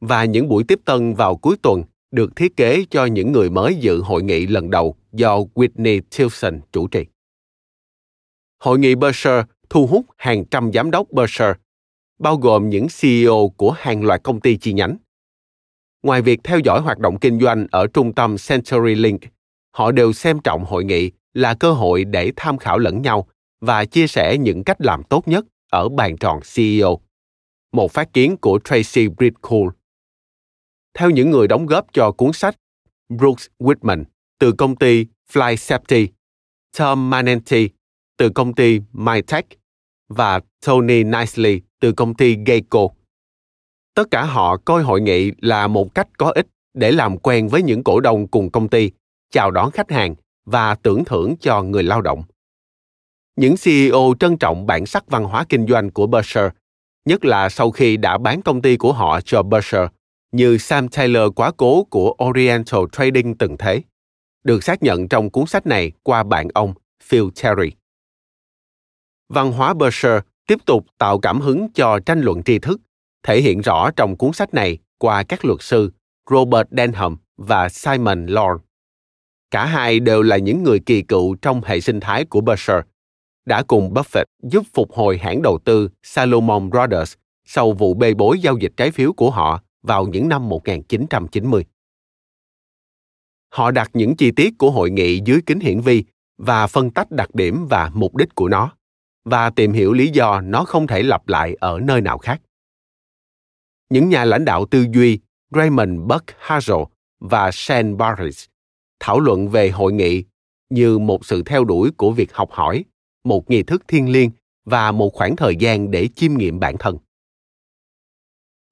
Và 0.00 0.24
những 0.24 0.48
buổi 0.48 0.64
tiếp 0.64 0.80
tân 0.84 1.14
vào 1.14 1.36
cuối 1.36 1.56
tuần 1.62 1.84
được 2.10 2.36
thiết 2.36 2.56
kế 2.56 2.84
cho 2.90 3.04
những 3.04 3.32
người 3.32 3.50
mới 3.50 3.74
dự 3.74 4.00
hội 4.00 4.22
nghị 4.22 4.46
lần 4.46 4.70
đầu 4.70 4.96
do 5.12 5.38
Whitney 5.54 6.00
Tilson 6.16 6.60
chủ 6.72 6.88
trì. 6.88 7.06
Hội 8.58 8.78
nghị 8.78 8.94
Berkshire 8.94 9.44
thu 9.70 9.86
hút 9.86 10.06
hàng 10.16 10.44
trăm 10.44 10.72
giám 10.72 10.90
đốc 10.90 11.10
Berkshire, 11.10 11.54
bao 12.22 12.36
gồm 12.36 12.70
những 12.70 12.86
CEO 13.00 13.52
của 13.56 13.70
hàng 13.70 14.04
loạt 14.04 14.22
công 14.22 14.40
ty 14.40 14.56
chi 14.56 14.72
nhánh. 14.72 14.96
Ngoài 16.02 16.22
việc 16.22 16.40
theo 16.44 16.58
dõi 16.58 16.80
hoạt 16.80 16.98
động 16.98 17.18
kinh 17.18 17.40
doanh 17.40 17.66
ở 17.70 17.86
trung 17.86 18.12
tâm 18.12 18.36
CenturyLink, 18.48 19.20
họ 19.76 19.92
đều 19.92 20.12
xem 20.12 20.38
trọng 20.44 20.64
hội 20.64 20.84
nghị 20.84 21.10
là 21.34 21.54
cơ 21.54 21.72
hội 21.72 22.04
để 22.04 22.32
tham 22.36 22.58
khảo 22.58 22.78
lẫn 22.78 23.02
nhau 23.02 23.26
và 23.60 23.84
chia 23.84 24.06
sẻ 24.06 24.36
những 24.38 24.64
cách 24.64 24.80
làm 24.80 25.02
tốt 25.02 25.28
nhất 25.28 25.44
ở 25.70 25.88
bàn 25.88 26.16
tròn 26.16 26.40
CEO. 26.54 27.00
Một 27.72 27.92
phát 27.92 28.12
kiến 28.12 28.36
của 28.36 28.58
Tracy 28.64 29.08
Bridcool. 29.08 29.68
Theo 30.94 31.10
những 31.10 31.30
người 31.30 31.48
đóng 31.48 31.66
góp 31.66 31.86
cho 31.92 32.12
cuốn 32.12 32.32
sách 32.32 32.56
Brooks 33.08 33.46
Whitman 33.58 34.04
từ 34.38 34.52
công 34.52 34.76
ty 34.76 35.06
Fly 35.32 35.54
Safety, 35.54 36.06
Tom 36.78 37.10
Manenti 37.10 37.68
từ 38.16 38.30
công 38.30 38.54
ty 38.54 38.80
MyTech 38.92 39.46
và 40.12 40.40
Tony 40.66 41.04
Nicely 41.04 41.60
từ 41.80 41.92
công 41.92 42.14
ty 42.14 42.36
Geico. 42.46 42.88
Tất 43.94 44.10
cả 44.10 44.24
họ 44.24 44.56
coi 44.56 44.82
hội 44.82 45.00
nghị 45.00 45.32
là 45.40 45.66
một 45.66 45.94
cách 45.94 46.08
có 46.18 46.30
ích 46.30 46.46
để 46.74 46.92
làm 46.92 47.18
quen 47.18 47.48
với 47.48 47.62
những 47.62 47.84
cổ 47.84 48.00
đông 48.00 48.26
cùng 48.26 48.50
công 48.50 48.68
ty, 48.68 48.90
chào 49.30 49.50
đón 49.50 49.70
khách 49.70 49.90
hàng 49.90 50.14
và 50.44 50.74
tưởng 50.74 51.04
thưởng 51.04 51.34
cho 51.40 51.62
người 51.62 51.82
lao 51.82 52.00
động. 52.00 52.22
Những 53.36 53.54
CEO 53.64 54.14
trân 54.20 54.36
trọng 54.36 54.66
bản 54.66 54.86
sắc 54.86 55.04
văn 55.06 55.24
hóa 55.24 55.44
kinh 55.48 55.66
doanh 55.66 55.90
của 55.90 56.06
Berkshire, 56.06 56.50
nhất 57.04 57.24
là 57.24 57.48
sau 57.48 57.70
khi 57.70 57.96
đã 57.96 58.18
bán 58.18 58.42
công 58.42 58.62
ty 58.62 58.76
của 58.76 58.92
họ 58.92 59.20
cho 59.20 59.42
Berkshire, 59.42 59.88
như 60.32 60.58
Sam 60.58 60.88
Taylor 60.88 61.32
quá 61.36 61.52
cố 61.56 61.84
của 61.84 62.16
Oriental 62.24 62.80
Trading 62.92 63.34
từng 63.38 63.56
thế, 63.58 63.82
được 64.44 64.64
xác 64.64 64.82
nhận 64.82 65.08
trong 65.08 65.30
cuốn 65.30 65.46
sách 65.46 65.66
này 65.66 65.92
qua 66.02 66.22
bạn 66.22 66.48
ông 66.54 66.74
Phil 67.02 67.24
Terry 67.42 67.70
văn 69.32 69.52
hóa 69.52 69.74
Berkshire 69.74 70.20
tiếp 70.46 70.58
tục 70.66 70.86
tạo 70.98 71.18
cảm 71.18 71.40
hứng 71.40 71.72
cho 71.74 71.98
tranh 72.06 72.20
luận 72.20 72.42
tri 72.42 72.58
thức, 72.58 72.80
thể 73.22 73.40
hiện 73.40 73.60
rõ 73.60 73.90
trong 73.90 74.16
cuốn 74.16 74.32
sách 74.32 74.54
này 74.54 74.78
qua 74.98 75.22
các 75.22 75.44
luật 75.44 75.62
sư 75.62 75.92
Robert 76.30 76.68
Denham 76.70 77.16
và 77.36 77.68
Simon 77.68 78.26
Lord. 78.26 78.62
Cả 79.50 79.66
hai 79.66 80.00
đều 80.00 80.22
là 80.22 80.36
những 80.36 80.62
người 80.62 80.80
kỳ 80.86 81.02
cựu 81.02 81.34
trong 81.34 81.62
hệ 81.64 81.80
sinh 81.80 82.00
thái 82.00 82.24
của 82.24 82.40
Berkshire, 82.40 82.82
đã 83.46 83.62
cùng 83.62 83.94
Buffett 83.94 84.24
giúp 84.42 84.62
phục 84.74 84.92
hồi 84.92 85.18
hãng 85.18 85.42
đầu 85.42 85.58
tư 85.64 85.88
Salomon 86.02 86.70
Brothers 86.70 87.14
sau 87.44 87.72
vụ 87.72 87.94
bê 87.94 88.14
bối 88.14 88.38
giao 88.40 88.56
dịch 88.56 88.72
trái 88.76 88.90
phiếu 88.90 89.12
của 89.12 89.30
họ 89.30 89.62
vào 89.82 90.06
những 90.06 90.28
năm 90.28 90.48
1990. 90.48 91.64
Họ 93.48 93.70
đặt 93.70 93.90
những 93.94 94.16
chi 94.16 94.30
tiết 94.30 94.54
của 94.58 94.70
hội 94.70 94.90
nghị 94.90 95.20
dưới 95.24 95.40
kính 95.46 95.60
hiển 95.60 95.80
vi 95.80 96.04
và 96.38 96.66
phân 96.66 96.90
tách 96.90 97.10
đặc 97.10 97.34
điểm 97.34 97.66
và 97.70 97.90
mục 97.94 98.16
đích 98.16 98.34
của 98.34 98.48
nó 98.48 98.72
và 99.24 99.50
tìm 99.50 99.72
hiểu 99.72 99.92
lý 99.92 100.08
do 100.08 100.40
nó 100.40 100.64
không 100.64 100.86
thể 100.86 101.02
lặp 101.02 101.28
lại 101.28 101.56
ở 101.60 101.80
nơi 101.80 102.00
nào 102.00 102.18
khác. 102.18 102.40
Những 103.90 104.08
nhà 104.08 104.24
lãnh 104.24 104.44
đạo 104.44 104.66
tư 104.66 104.86
duy 104.92 105.18
Raymond 105.50 106.00
Buck 106.00 106.24
Hazel 106.46 106.86
và 107.20 107.50
Shane 107.52 107.94
Barris 107.94 108.46
thảo 109.00 109.20
luận 109.20 109.48
về 109.48 109.70
hội 109.70 109.92
nghị 109.92 110.24
như 110.70 110.98
một 110.98 111.26
sự 111.26 111.42
theo 111.46 111.64
đuổi 111.64 111.90
của 111.96 112.10
việc 112.10 112.32
học 112.32 112.50
hỏi, 112.52 112.84
một 113.24 113.50
nghi 113.50 113.62
thức 113.62 113.82
thiêng 113.88 114.12
liêng 114.12 114.30
và 114.64 114.92
một 114.92 115.10
khoảng 115.14 115.36
thời 115.36 115.56
gian 115.56 115.90
để 115.90 116.08
chiêm 116.16 116.34
nghiệm 116.34 116.60
bản 116.60 116.76
thân. 116.78 116.96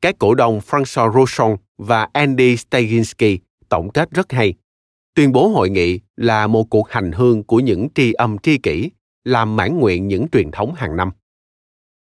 Các 0.01 0.15
cổ 0.19 0.35
đông 0.35 0.59
François 0.59 1.13
Rochon 1.15 1.57
và 1.79 2.09
Andy 2.13 2.57
Staginski 2.57 3.39
tổng 3.69 3.91
kết 3.91 4.11
rất 4.11 4.33
hay. 4.33 4.55
Tuyên 5.15 5.33
bố 5.33 5.49
hội 5.49 5.71
nghị 5.71 6.01
là 6.17 6.47
một 6.47 6.71
cuộc 6.71 6.91
hành 6.91 7.13
hương 7.13 7.45
của 7.45 7.61
những 7.61 7.89
tri 7.95 8.13
âm 8.13 8.39
tri 8.39 8.59
kỷ 8.59 8.91
làm 9.25 9.57
mãn 9.57 9.79
nguyện 9.79 10.09
những 10.09 10.27
truyền 10.33 10.51
thống 10.51 10.75
hàng 10.75 10.97
năm. 10.97 11.11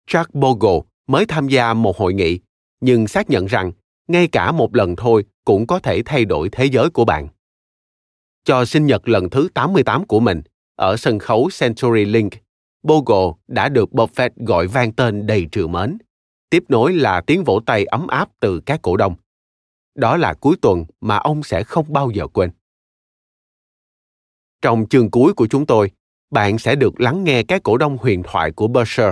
Jack 0.10 0.26
Bogle 0.34 0.80
mới 1.08 1.26
tham 1.26 1.48
gia 1.48 1.74
một 1.74 1.98
hội 1.98 2.14
nghị, 2.14 2.40
nhưng 2.80 3.08
xác 3.08 3.30
nhận 3.30 3.46
rằng 3.46 3.72
ngay 4.08 4.28
cả 4.28 4.52
một 4.52 4.76
lần 4.76 4.96
thôi 4.96 5.26
cũng 5.46 5.68
có 5.68 5.80
thể 5.80 6.02
thay 6.06 6.26
đổi 6.26 6.50
thế 6.52 6.66
giới 6.66 6.90
của 6.90 7.06
bạn. 7.06 7.28
Cho 8.44 8.66
sinh 8.66 8.86
nhật 8.86 9.08
lần 9.10 9.30
thứ 9.30 9.50
88 9.54 10.06
của 10.06 10.20
mình, 10.20 10.42
ở 10.76 10.98
sân 10.98 11.20
khấu 11.20 11.50
Century 11.60 12.06
Link, 12.06 12.34
Bogle 12.84 13.34
đã 13.48 13.70
được 13.70 13.90
Buffett 13.92 14.30
gọi 14.36 14.68
vang 14.68 14.94
tên 14.94 15.28
đầy 15.28 15.48
trừ 15.52 15.68
mến. 15.68 15.98
Tiếp 16.50 16.64
nối 16.68 16.94
là 16.94 17.22
tiếng 17.22 17.44
vỗ 17.44 17.60
tay 17.66 17.86
ấm 17.86 18.08
áp 18.08 18.30
từ 18.40 18.62
các 18.66 18.80
cổ 18.82 18.98
đông. 18.98 19.16
Đó 19.96 20.18
là 20.18 20.34
cuối 20.34 20.56
tuần 20.62 20.86
mà 21.02 21.18
ông 21.18 21.44
sẽ 21.44 21.64
không 21.64 21.94
bao 21.94 22.12
giờ 22.12 22.28
quên. 22.28 22.50
Trong 24.62 24.86
chương 24.90 25.12
cuối 25.12 25.34
của 25.34 25.48
chúng 25.48 25.66
tôi, 25.66 25.92
bạn 26.36 26.58
sẽ 26.58 26.76
được 26.76 27.02
lắng 27.02 27.24
nghe 27.24 27.44
các 27.44 27.64
cổ 27.64 27.78
đông 27.78 27.98
huyền 28.02 28.24
thoại 28.24 28.52
của 28.52 28.68
Berkshire, 28.68 29.12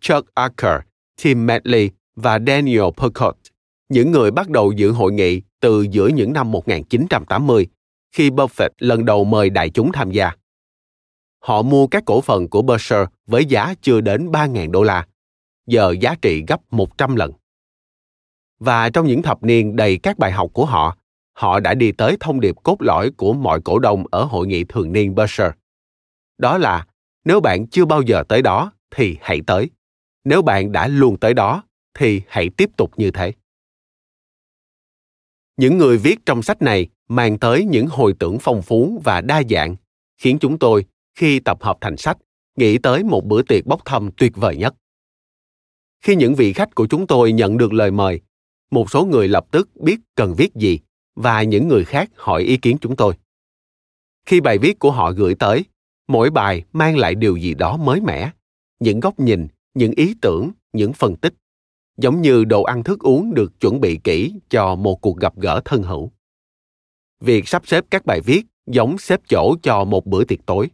Chuck 0.00 0.34
Acker, 0.34 0.80
Tim 1.22 1.46
Medley 1.46 1.90
và 2.16 2.38
Daniel 2.46 2.84
Percott, 2.96 3.38
những 3.88 4.10
người 4.10 4.30
bắt 4.30 4.48
đầu 4.48 4.72
dự 4.72 4.90
hội 4.90 5.12
nghị 5.12 5.42
từ 5.60 5.86
giữa 5.90 6.08
những 6.08 6.32
năm 6.32 6.50
1980, 6.52 7.66
khi 8.12 8.30
Buffett 8.30 8.68
lần 8.78 9.04
đầu 9.04 9.24
mời 9.24 9.50
đại 9.50 9.70
chúng 9.70 9.92
tham 9.92 10.10
gia. 10.10 10.30
Họ 11.38 11.62
mua 11.62 11.86
các 11.86 12.02
cổ 12.06 12.20
phần 12.20 12.48
của 12.48 12.62
Berkshire 12.62 13.04
với 13.26 13.44
giá 13.44 13.74
chưa 13.82 14.00
đến 14.00 14.30
3.000 14.30 14.70
đô 14.70 14.82
la, 14.82 15.06
giờ 15.66 15.94
giá 16.00 16.14
trị 16.22 16.44
gấp 16.48 16.60
100 16.70 17.16
lần. 17.16 17.32
Và 18.58 18.90
trong 18.90 19.06
những 19.06 19.22
thập 19.22 19.42
niên 19.42 19.76
đầy 19.76 19.98
các 20.02 20.18
bài 20.18 20.32
học 20.32 20.50
của 20.52 20.64
họ, 20.64 20.96
họ 21.32 21.60
đã 21.60 21.74
đi 21.74 21.92
tới 21.92 22.16
thông 22.20 22.40
điệp 22.40 22.54
cốt 22.62 22.82
lõi 22.82 23.10
của 23.10 23.32
mọi 23.32 23.60
cổ 23.60 23.78
đông 23.78 24.04
ở 24.10 24.24
hội 24.24 24.46
nghị 24.46 24.64
thường 24.64 24.92
niên 24.92 25.14
Berkshire 25.14 25.52
đó 26.38 26.58
là, 26.58 26.86
nếu 27.24 27.40
bạn 27.40 27.66
chưa 27.66 27.84
bao 27.84 28.02
giờ 28.02 28.22
tới 28.28 28.42
đó 28.42 28.72
thì 28.90 29.16
hãy 29.20 29.40
tới. 29.46 29.70
Nếu 30.24 30.42
bạn 30.42 30.72
đã 30.72 30.88
luôn 30.88 31.16
tới 31.16 31.34
đó 31.34 31.62
thì 31.94 32.22
hãy 32.28 32.50
tiếp 32.56 32.70
tục 32.76 32.90
như 32.96 33.10
thế. 33.10 33.32
Những 35.56 35.78
người 35.78 35.98
viết 35.98 36.18
trong 36.26 36.42
sách 36.42 36.62
này 36.62 36.88
mang 37.08 37.38
tới 37.38 37.64
những 37.64 37.86
hồi 37.86 38.14
tưởng 38.18 38.38
phong 38.40 38.62
phú 38.62 39.00
và 39.04 39.20
đa 39.20 39.42
dạng, 39.50 39.76
khiến 40.18 40.38
chúng 40.40 40.58
tôi, 40.58 40.84
khi 41.14 41.40
tập 41.40 41.62
hợp 41.62 41.78
thành 41.80 41.96
sách, 41.96 42.18
nghĩ 42.56 42.78
tới 42.78 43.04
một 43.04 43.24
bữa 43.24 43.42
tiệc 43.42 43.66
bốc 43.66 43.84
thăm 43.84 44.10
tuyệt 44.16 44.32
vời 44.36 44.56
nhất. 44.56 44.74
Khi 46.00 46.16
những 46.16 46.34
vị 46.34 46.52
khách 46.52 46.74
của 46.74 46.86
chúng 46.86 47.06
tôi 47.06 47.32
nhận 47.32 47.56
được 47.56 47.72
lời 47.72 47.90
mời, 47.90 48.20
một 48.70 48.90
số 48.90 49.04
người 49.04 49.28
lập 49.28 49.46
tức 49.50 49.68
biết 49.76 50.00
cần 50.14 50.34
viết 50.34 50.54
gì 50.54 50.80
và 51.14 51.42
những 51.42 51.68
người 51.68 51.84
khác 51.84 52.10
hỏi 52.16 52.42
ý 52.42 52.56
kiến 52.56 52.76
chúng 52.80 52.96
tôi. 52.96 53.14
Khi 54.26 54.40
bài 54.40 54.58
viết 54.58 54.78
của 54.78 54.90
họ 54.90 55.12
gửi 55.12 55.34
tới 55.34 55.64
mỗi 56.08 56.30
bài 56.30 56.64
mang 56.72 56.96
lại 56.96 57.14
điều 57.14 57.36
gì 57.36 57.54
đó 57.54 57.76
mới 57.76 58.00
mẻ. 58.00 58.30
Những 58.80 59.00
góc 59.00 59.20
nhìn, 59.20 59.48
những 59.74 59.92
ý 59.92 60.14
tưởng, 60.20 60.50
những 60.72 60.92
phân 60.92 61.16
tích. 61.16 61.34
Giống 61.96 62.22
như 62.22 62.44
đồ 62.44 62.62
ăn 62.62 62.84
thức 62.84 63.00
uống 63.00 63.34
được 63.34 63.60
chuẩn 63.60 63.80
bị 63.80 64.00
kỹ 64.04 64.34
cho 64.50 64.74
một 64.74 65.00
cuộc 65.00 65.16
gặp 65.16 65.36
gỡ 65.36 65.60
thân 65.64 65.82
hữu. 65.82 66.12
Việc 67.20 67.48
sắp 67.48 67.62
xếp 67.66 67.84
các 67.90 68.06
bài 68.06 68.20
viết 68.20 68.42
giống 68.66 68.98
xếp 68.98 69.20
chỗ 69.28 69.54
cho 69.62 69.84
một 69.84 70.06
bữa 70.06 70.24
tiệc 70.24 70.46
tối. 70.46 70.70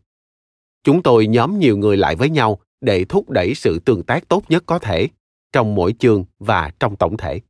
Chúng 0.84 1.02
tôi 1.02 1.26
nhóm 1.26 1.58
nhiều 1.58 1.76
người 1.76 1.96
lại 1.96 2.16
với 2.16 2.30
nhau 2.30 2.58
để 2.80 3.04
thúc 3.08 3.30
đẩy 3.30 3.54
sự 3.54 3.78
tương 3.78 4.02
tác 4.02 4.28
tốt 4.28 4.42
nhất 4.48 4.62
có 4.66 4.78
thể 4.78 5.08
trong 5.52 5.74
mỗi 5.74 5.94
chương 5.98 6.24
và 6.38 6.70
trong 6.80 6.96
tổng 6.96 7.16
thể. 7.16 7.40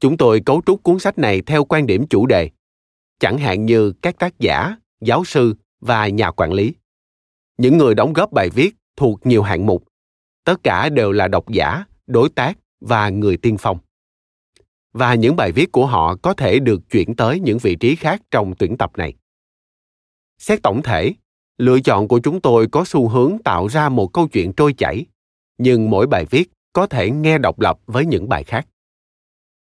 Chúng 0.00 0.16
tôi 0.16 0.40
cấu 0.46 0.62
trúc 0.66 0.82
cuốn 0.82 0.98
sách 0.98 1.18
này 1.18 1.42
theo 1.42 1.64
quan 1.64 1.86
điểm 1.86 2.06
chủ 2.10 2.26
đề. 2.26 2.50
Chẳng 3.20 3.38
hạn 3.38 3.66
như 3.66 3.92
các 4.02 4.18
tác 4.18 4.38
giả, 4.38 4.76
giáo 5.00 5.24
sư 5.24 5.54
và 5.84 6.08
nhà 6.08 6.30
quản 6.30 6.52
lý. 6.52 6.74
Những 7.58 7.78
người 7.78 7.94
đóng 7.94 8.12
góp 8.12 8.32
bài 8.32 8.50
viết 8.50 8.74
thuộc 8.96 9.26
nhiều 9.26 9.42
hạng 9.42 9.66
mục, 9.66 9.84
tất 10.44 10.62
cả 10.62 10.88
đều 10.88 11.12
là 11.12 11.28
độc 11.28 11.48
giả, 11.48 11.84
đối 12.06 12.28
tác 12.28 12.58
và 12.80 13.08
người 13.08 13.36
tiên 13.36 13.56
phong. 13.58 13.78
Và 14.92 15.14
những 15.14 15.36
bài 15.36 15.52
viết 15.52 15.72
của 15.72 15.86
họ 15.86 16.16
có 16.22 16.34
thể 16.34 16.58
được 16.58 16.90
chuyển 16.90 17.16
tới 17.16 17.40
những 17.40 17.58
vị 17.58 17.76
trí 17.76 17.96
khác 17.96 18.22
trong 18.30 18.54
tuyển 18.58 18.76
tập 18.76 18.90
này. 18.96 19.14
Xét 20.38 20.62
tổng 20.62 20.82
thể, 20.82 21.12
lựa 21.58 21.80
chọn 21.80 22.08
của 22.08 22.20
chúng 22.20 22.40
tôi 22.40 22.68
có 22.72 22.84
xu 22.86 23.08
hướng 23.08 23.36
tạo 23.44 23.66
ra 23.66 23.88
một 23.88 24.12
câu 24.12 24.28
chuyện 24.28 24.52
trôi 24.52 24.72
chảy, 24.72 25.06
nhưng 25.58 25.90
mỗi 25.90 26.06
bài 26.06 26.24
viết 26.30 26.50
có 26.72 26.86
thể 26.86 27.10
nghe 27.10 27.38
độc 27.38 27.60
lập 27.60 27.78
với 27.86 28.06
những 28.06 28.28
bài 28.28 28.44
khác. 28.44 28.66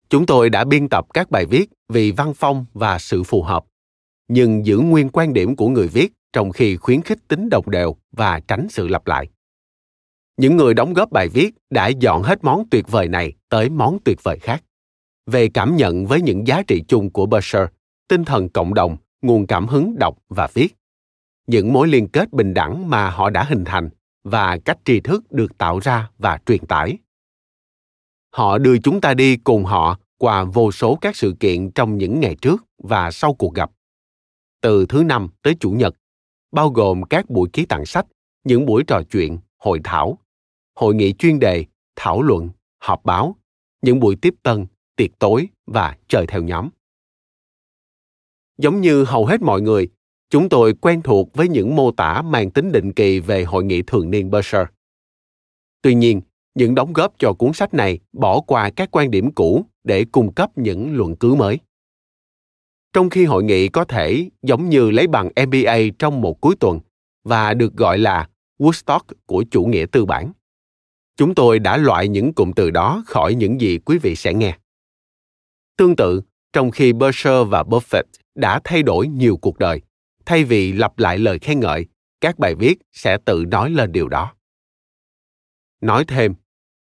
Chúng 0.09 0.25
tôi 0.25 0.49
đã 0.49 0.63
biên 0.63 0.89
tập 0.89 1.05
các 1.13 1.31
bài 1.31 1.45
viết 1.45 1.69
vì 1.89 2.11
văn 2.11 2.33
phong 2.35 2.65
và 2.73 2.99
sự 2.99 3.23
phù 3.23 3.43
hợp 3.43 3.65
nhưng 4.27 4.65
giữ 4.65 4.77
nguyên 4.77 5.09
quan 5.09 5.33
điểm 5.33 5.55
của 5.55 5.69
người 5.69 5.87
viết 5.87 6.13
trong 6.33 6.51
khi 6.51 6.77
khuyến 6.77 7.01
khích 7.01 7.27
tính 7.27 7.49
đồng 7.49 7.69
đều 7.69 7.95
và 8.11 8.39
tránh 8.39 8.67
sự 8.69 8.87
lặp 8.87 9.07
lại. 9.07 9.29
Những 10.37 10.57
người 10.57 10.73
đóng 10.73 10.93
góp 10.93 11.11
bài 11.11 11.27
viết 11.27 11.55
đã 11.69 11.87
dọn 11.87 12.23
hết 12.23 12.43
món 12.43 12.69
tuyệt 12.69 12.91
vời 12.91 13.07
này 13.07 13.33
tới 13.49 13.69
món 13.69 13.97
tuyệt 14.05 14.23
vời 14.23 14.39
khác. 14.39 14.63
Về 15.25 15.49
cảm 15.49 15.75
nhận 15.75 16.05
với 16.05 16.21
những 16.21 16.47
giá 16.47 16.61
trị 16.67 16.83
chung 16.87 17.09
của 17.09 17.25
berser 17.25 17.67
tinh 18.07 18.25
thần 18.25 18.49
cộng 18.49 18.73
đồng, 18.73 18.97
nguồn 19.21 19.47
cảm 19.47 19.67
hứng 19.67 19.95
đọc 19.99 20.17
và 20.29 20.47
viết 20.53 20.75
những 21.47 21.73
mối 21.73 21.87
liên 21.87 22.07
kết 22.07 22.33
bình 22.33 22.53
đẳng 22.53 22.89
mà 22.89 23.09
họ 23.09 23.29
đã 23.29 23.43
hình 23.43 23.63
thành 23.65 23.89
và 24.23 24.57
cách 24.65 24.77
tri 24.85 24.99
thức 24.99 25.31
được 25.31 25.57
tạo 25.57 25.79
ra 25.79 26.09
và 26.17 26.39
truyền 26.45 26.65
tải 26.65 26.97
họ 28.33 28.57
đưa 28.57 28.77
chúng 28.77 29.01
ta 29.01 29.13
đi 29.13 29.37
cùng 29.37 29.65
họ 29.65 29.99
qua 30.17 30.43
vô 30.43 30.71
số 30.71 30.95
các 31.01 31.15
sự 31.15 31.35
kiện 31.39 31.71
trong 31.71 31.97
những 31.97 32.19
ngày 32.19 32.35
trước 32.35 32.65
và 32.77 33.11
sau 33.11 33.33
cuộc 33.33 33.53
gặp 33.53 33.71
từ 34.65 34.85
thứ 34.89 35.03
năm 35.03 35.27
tới 35.41 35.55
chủ 35.59 35.71
nhật 35.71 35.95
bao 36.51 36.69
gồm 36.69 37.03
các 37.03 37.29
buổi 37.29 37.49
ký 37.53 37.65
tặng 37.65 37.85
sách 37.85 38.05
những 38.43 38.65
buổi 38.65 38.83
trò 38.83 39.01
chuyện 39.11 39.37
hội 39.57 39.81
thảo 39.83 40.19
hội 40.75 40.95
nghị 40.95 41.13
chuyên 41.13 41.39
đề 41.39 41.65
thảo 41.95 42.21
luận 42.21 42.49
họp 42.79 43.05
báo 43.05 43.35
những 43.81 43.99
buổi 43.99 44.15
tiếp 44.15 44.33
tân 44.43 44.65
tiệc 44.95 45.19
tối 45.19 45.47
và 45.65 45.97
chơi 46.07 46.27
theo 46.27 46.41
nhóm 46.43 46.69
giống 48.57 48.81
như 48.81 49.03
hầu 49.03 49.25
hết 49.25 49.41
mọi 49.41 49.61
người 49.61 49.87
chúng 50.29 50.49
tôi 50.49 50.73
quen 50.73 51.01
thuộc 51.01 51.33
với 51.33 51.47
những 51.49 51.75
mô 51.75 51.91
tả 51.91 52.21
mang 52.21 52.51
tính 52.51 52.71
định 52.71 52.93
kỳ 52.93 53.19
về 53.19 53.43
hội 53.43 53.63
nghị 53.63 53.81
thường 53.81 54.11
niên 54.11 54.31
Berkshire. 54.31 54.65
Tuy 55.81 55.95
nhiên, 55.95 56.21
những 56.55 56.75
đóng 56.75 56.93
góp 56.93 57.13
cho 57.19 57.33
cuốn 57.33 57.53
sách 57.53 57.73
này 57.73 57.99
bỏ 58.13 58.41
qua 58.41 58.69
các 58.75 58.91
quan 58.91 59.11
điểm 59.11 59.31
cũ 59.31 59.65
để 59.83 60.05
cung 60.11 60.33
cấp 60.33 60.57
những 60.57 60.97
luận 60.97 61.15
cứ 61.15 61.35
mới. 61.35 61.59
Trong 62.95 63.09
khi 63.09 63.25
hội 63.25 63.43
nghị 63.43 63.67
có 63.67 63.85
thể 63.85 64.29
giống 64.41 64.69
như 64.69 64.91
lấy 64.91 65.07
bằng 65.07 65.29
MBA 65.47 65.77
trong 65.99 66.21
một 66.21 66.41
cuối 66.41 66.55
tuần 66.59 66.79
và 67.23 67.53
được 67.53 67.73
gọi 67.73 67.97
là 67.97 68.29
Woodstock 68.59 68.99
của 69.25 69.43
chủ 69.51 69.65
nghĩa 69.65 69.85
tư 69.91 70.05
bản. 70.05 70.31
Chúng 71.17 71.35
tôi 71.35 71.59
đã 71.59 71.77
loại 71.77 72.07
những 72.07 72.33
cụm 72.33 72.51
từ 72.51 72.71
đó 72.71 73.03
khỏi 73.07 73.35
những 73.35 73.61
gì 73.61 73.79
quý 73.85 73.97
vị 73.97 74.15
sẽ 74.15 74.33
nghe. 74.33 74.57
Tương 75.77 75.95
tự, 75.95 76.21
trong 76.53 76.71
khi 76.71 76.93
Berkshire 76.93 77.43
và 77.43 77.63
Buffett 77.63 78.03
đã 78.35 78.59
thay 78.63 78.83
đổi 78.83 79.07
nhiều 79.07 79.37
cuộc 79.37 79.57
đời, 79.59 79.81
thay 80.25 80.43
vì 80.43 80.73
lặp 80.73 80.99
lại 80.99 81.17
lời 81.17 81.39
khen 81.39 81.59
ngợi, 81.59 81.85
các 82.21 82.39
bài 82.39 82.55
viết 82.55 82.75
sẽ 82.93 83.17
tự 83.25 83.45
nói 83.47 83.69
lên 83.69 83.91
điều 83.91 84.07
đó. 84.07 84.33
Nói 85.81 86.05
thêm, 86.07 86.33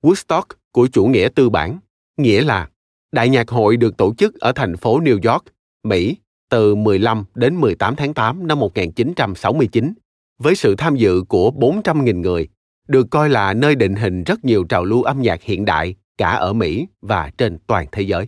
Woodstock 0.02 0.46
của 0.72 0.88
chủ 0.92 1.06
nghĩa 1.06 1.28
tư 1.34 1.50
bản, 1.50 1.78
nghĩa 2.16 2.40
là 2.40 2.68
Đại 3.12 3.28
nhạc 3.28 3.48
hội 3.48 3.76
được 3.76 3.96
tổ 3.96 4.14
chức 4.18 4.34
ở 4.34 4.52
thành 4.52 4.76
phố 4.76 5.00
New 5.00 5.32
York, 5.32 5.44
Mỹ 5.84 6.16
từ 6.50 6.74
15 6.74 7.24
đến 7.34 7.56
18 7.56 7.96
tháng 7.96 8.14
8 8.14 8.46
năm 8.46 8.58
1969 8.58 9.92
với 10.38 10.54
sự 10.54 10.74
tham 10.78 10.96
dự 10.96 11.22
của 11.28 11.50
400.000 11.50 12.20
người, 12.20 12.48
được 12.88 13.06
coi 13.10 13.28
là 13.28 13.54
nơi 13.54 13.74
định 13.74 13.94
hình 13.94 14.24
rất 14.24 14.44
nhiều 14.44 14.64
trào 14.64 14.84
lưu 14.84 15.02
âm 15.02 15.22
nhạc 15.22 15.42
hiện 15.42 15.64
đại 15.64 15.94
cả 16.18 16.30
ở 16.30 16.52
Mỹ 16.52 16.86
và 17.00 17.30
trên 17.38 17.58
toàn 17.66 17.86
thế 17.92 18.02
giới. 18.02 18.26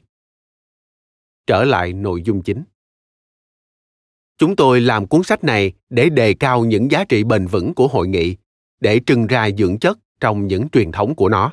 Trở 1.46 1.64
lại 1.64 1.92
nội 1.92 2.22
dung 2.22 2.42
chính. 2.42 2.62
Chúng 4.38 4.56
tôi 4.56 4.80
làm 4.80 5.06
cuốn 5.06 5.22
sách 5.22 5.44
này 5.44 5.72
để 5.90 6.10
đề 6.10 6.34
cao 6.34 6.64
những 6.64 6.90
giá 6.90 7.04
trị 7.04 7.24
bền 7.24 7.46
vững 7.46 7.74
của 7.74 7.88
hội 7.88 8.08
nghị, 8.08 8.36
để 8.80 9.00
trưng 9.06 9.26
ra 9.26 9.48
dưỡng 9.58 9.78
chất 9.78 9.98
trong 10.20 10.46
những 10.46 10.68
truyền 10.68 10.92
thống 10.92 11.14
của 11.14 11.28
nó. 11.28 11.52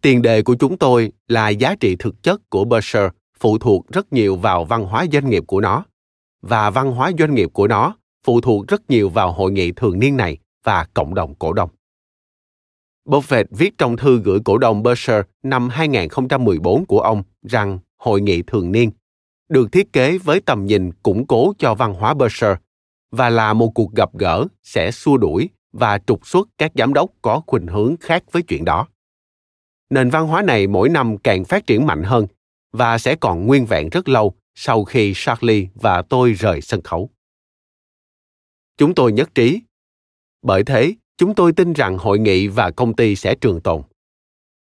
Tiền 0.00 0.22
đề 0.22 0.42
của 0.42 0.56
chúng 0.60 0.78
tôi 0.78 1.12
là 1.28 1.48
giá 1.48 1.74
trị 1.80 1.96
thực 1.98 2.22
chất 2.22 2.50
của 2.50 2.64
Berkshire 2.64 3.08
phụ 3.40 3.58
thuộc 3.58 3.88
rất 3.88 4.12
nhiều 4.12 4.36
vào 4.36 4.64
văn 4.64 4.84
hóa 4.84 5.06
doanh 5.12 5.30
nghiệp 5.30 5.44
của 5.46 5.60
nó 5.60 5.84
và 6.42 6.70
văn 6.70 6.92
hóa 6.92 7.10
doanh 7.18 7.34
nghiệp 7.34 7.50
của 7.52 7.68
nó 7.68 7.96
phụ 8.24 8.40
thuộc 8.40 8.68
rất 8.68 8.90
nhiều 8.90 9.08
vào 9.08 9.32
hội 9.32 9.52
nghị 9.52 9.72
thường 9.72 9.98
niên 9.98 10.16
này 10.16 10.38
và 10.64 10.86
cộng 10.94 11.14
đồng 11.14 11.34
cổ 11.34 11.52
đông. 11.52 11.70
Buffett 13.08 13.44
viết 13.50 13.78
trong 13.78 13.96
thư 13.96 14.20
gửi 14.24 14.38
cổ 14.44 14.58
đông 14.58 14.82
Berkshire 14.82 15.22
năm 15.42 15.68
2014 15.68 16.84
của 16.84 17.00
ông 17.00 17.22
rằng 17.42 17.78
hội 17.96 18.20
nghị 18.20 18.42
thường 18.42 18.72
niên 18.72 18.90
được 19.48 19.72
thiết 19.72 19.92
kế 19.92 20.18
với 20.18 20.40
tầm 20.40 20.66
nhìn 20.66 20.92
củng 20.92 21.26
cố 21.26 21.52
cho 21.58 21.74
văn 21.74 21.94
hóa 21.94 22.14
Berkshire 22.14 22.56
và 23.10 23.30
là 23.30 23.52
một 23.52 23.70
cuộc 23.74 23.94
gặp 23.94 24.10
gỡ 24.18 24.46
sẽ 24.62 24.90
xua 24.90 25.16
đuổi 25.16 25.48
và 25.72 25.98
trục 26.06 26.26
xuất 26.26 26.48
các 26.58 26.72
giám 26.74 26.94
đốc 26.94 27.10
có 27.22 27.42
khuynh 27.46 27.66
hướng 27.66 27.96
khác 28.00 28.24
với 28.32 28.42
chuyện 28.42 28.64
đó. 28.64 28.86
Nền 29.90 30.10
văn 30.10 30.26
hóa 30.26 30.42
này 30.42 30.66
mỗi 30.66 30.88
năm 30.88 31.18
càng 31.18 31.44
phát 31.44 31.66
triển 31.66 31.86
mạnh 31.86 32.02
hơn 32.02 32.26
và 32.72 32.98
sẽ 32.98 33.16
còn 33.16 33.46
nguyên 33.46 33.66
vẹn 33.66 33.88
rất 33.88 34.08
lâu 34.08 34.34
sau 34.54 34.84
khi 34.84 35.12
Charlie 35.16 35.68
và 35.74 36.02
tôi 36.02 36.32
rời 36.32 36.60
sân 36.60 36.82
khấu. 36.82 37.10
Chúng 38.76 38.94
tôi 38.94 39.12
nhất 39.12 39.34
trí. 39.34 39.60
Bởi 40.42 40.64
thế, 40.64 40.94
chúng 41.16 41.34
tôi 41.34 41.52
tin 41.52 41.72
rằng 41.72 41.98
hội 41.98 42.18
nghị 42.18 42.48
và 42.48 42.70
công 42.70 42.96
ty 42.96 43.16
sẽ 43.16 43.34
trường 43.34 43.60
tồn. 43.60 43.82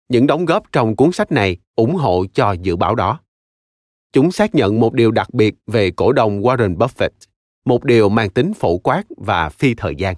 Những 0.09 0.27
đóng 0.27 0.45
góp 0.45 0.71
trong 0.71 0.95
cuốn 0.95 1.11
sách 1.11 1.31
này 1.31 1.57
ủng 1.75 1.95
hộ 1.95 2.25
cho 2.33 2.51
dự 2.51 2.75
báo 2.75 2.95
đó. 2.95 3.19
Chúng 4.13 4.31
xác 4.31 4.55
nhận 4.55 4.79
một 4.79 4.93
điều 4.93 5.11
đặc 5.11 5.33
biệt 5.33 5.55
về 5.67 5.91
cổ 5.91 6.11
đông 6.11 6.41
Warren 6.41 6.77
Buffett, 6.77 7.09
một 7.65 7.83
điều 7.83 8.09
mang 8.09 8.29
tính 8.29 8.53
phổ 8.53 8.77
quát 8.77 9.03
và 9.17 9.49
phi 9.49 9.73
thời 9.75 9.95
gian. 9.95 10.15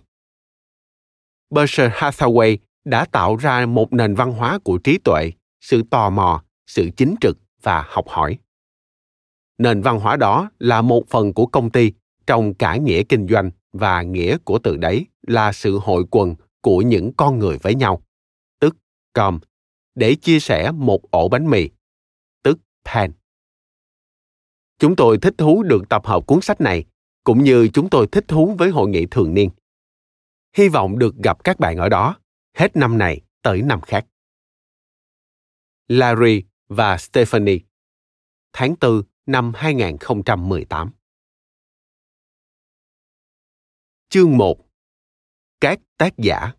Berkshire 1.49 1.89
Hathaway 1.89 2.57
đã 2.85 3.05
tạo 3.05 3.35
ra 3.35 3.65
một 3.65 3.93
nền 3.93 4.15
văn 4.15 4.31
hóa 4.31 4.59
của 4.63 4.77
trí 4.77 4.97
tuệ, 4.97 5.31
sự 5.61 5.83
tò 5.91 6.09
mò, 6.09 6.43
sự 6.67 6.89
chính 6.97 7.15
trực 7.21 7.37
và 7.63 7.85
học 7.87 8.05
hỏi. 8.07 8.37
Nền 9.57 9.81
văn 9.81 9.99
hóa 9.99 10.15
đó 10.15 10.51
là 10.59 10.81
một 10.81 11.03
phần 11.09 11.33
của 11.33 11.45
công 11.45 11.69
ty 11.69 11.91
trong 12.27 12.53
cả 12.53 12.75
nghĩa 12.75 13.03
kinh 13.03 13.27
doanh 13.27 13.51
và 13.73 14.01
nghĩa 14.01 14.37
của 14.37 14.59
từ 14.59 14.77
đấy 14.77 15.05
là 15.21 15.51
sự 15.51 15.79
hội 15.79 16.05
quần 16.11 16.35
của 16.61 16.81
những 16.81 17.11
con 17.17 17.39
người 17.39 17.57
với 17.57 17.75
nhau, 17.75 18.03
tức 18.59 18.75
com, 19.13 19.39
để 19.95 20.15
chia 20.15 20.39
sẻ 20.39 20.71
một 20.71 21.11
ổ 21.11 21.27
bánh 21.27 21.49
mì, 21.49 21.69
tức 22.43 22.59
pan. 22.85 23.11
Chúng 24.79 24.95
tôi 24.95 25.17
thích 25.17 25.33
thú 25.37 25.63
được 25.63 25.89
tập 25.89 26.05
hợp 26.05 26.27
cuốn 26.27 26.41
sách 26.41 26.61
này, 26.61 26.85
cũng 27.23 27.43
như 27.43 27.67
chúng 27.67 27.89
tôi 27.89 28.07
thích 28.11 28.25
thú 28.27 28.55
với 28.57 28.69
hội 28.69 28.89
nghị 28.89 29.05
thường 29.05 29.33
niên. 29.33 29.49
Hy 30.57 30.69
vọng 30.69 30.99
được 30.99 31.15
gặp 31.23 31.43
các 31.43 31.59
bạn 31.59 31.77
ở 31.77 31.89
đó, 31.89 32.17
hết 32.57 32.75
năm 32.75 32.97
này 32.97 33.21
tới 33.41 33.61
năm 33.61 33.81
khác. 33.81 34.05
Larry 35.87 36.43
và 36.73 36.97
Stephanie. 36.97 37.59
Tháng 38.53 38.75
4 38.81 39.01
năm 39.25 39.51
2018 39.55 40.91
Chương 44.09 44.37
1 44.37 44.57
Các 45.59 45.79
tác 45.97 46.17
giả. 46.17 46.51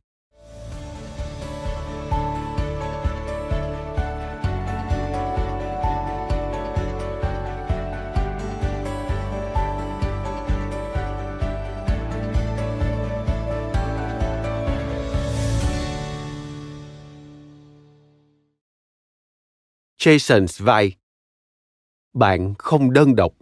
Jason 20.05 20.47
Zweig 20.47 20.91
Bạn 22.15 22.55
không 22.59 22.93
đơn 22.93 23.17
độc 23.17 23.33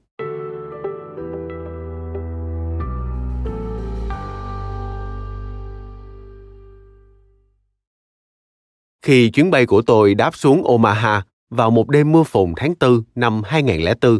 Khi 9.02 9.30
chuyến 9.30 9.50
bay 9.50 9.66
của 9.66 9.82
tôi 9.82 10.14
đáp 10.14 10.36
xuống 10.36 10.64
Omaha 10.64 11.22
vào 11.50 11.70
một 11.70 11.88
đêm 11.88 12.12
mưa 12.12 12.22
phùn 12.22 12.52
tháng 12.56 12.74
4 12.80 13.02
năm 13.14 13.42
2004, 13.44 14.18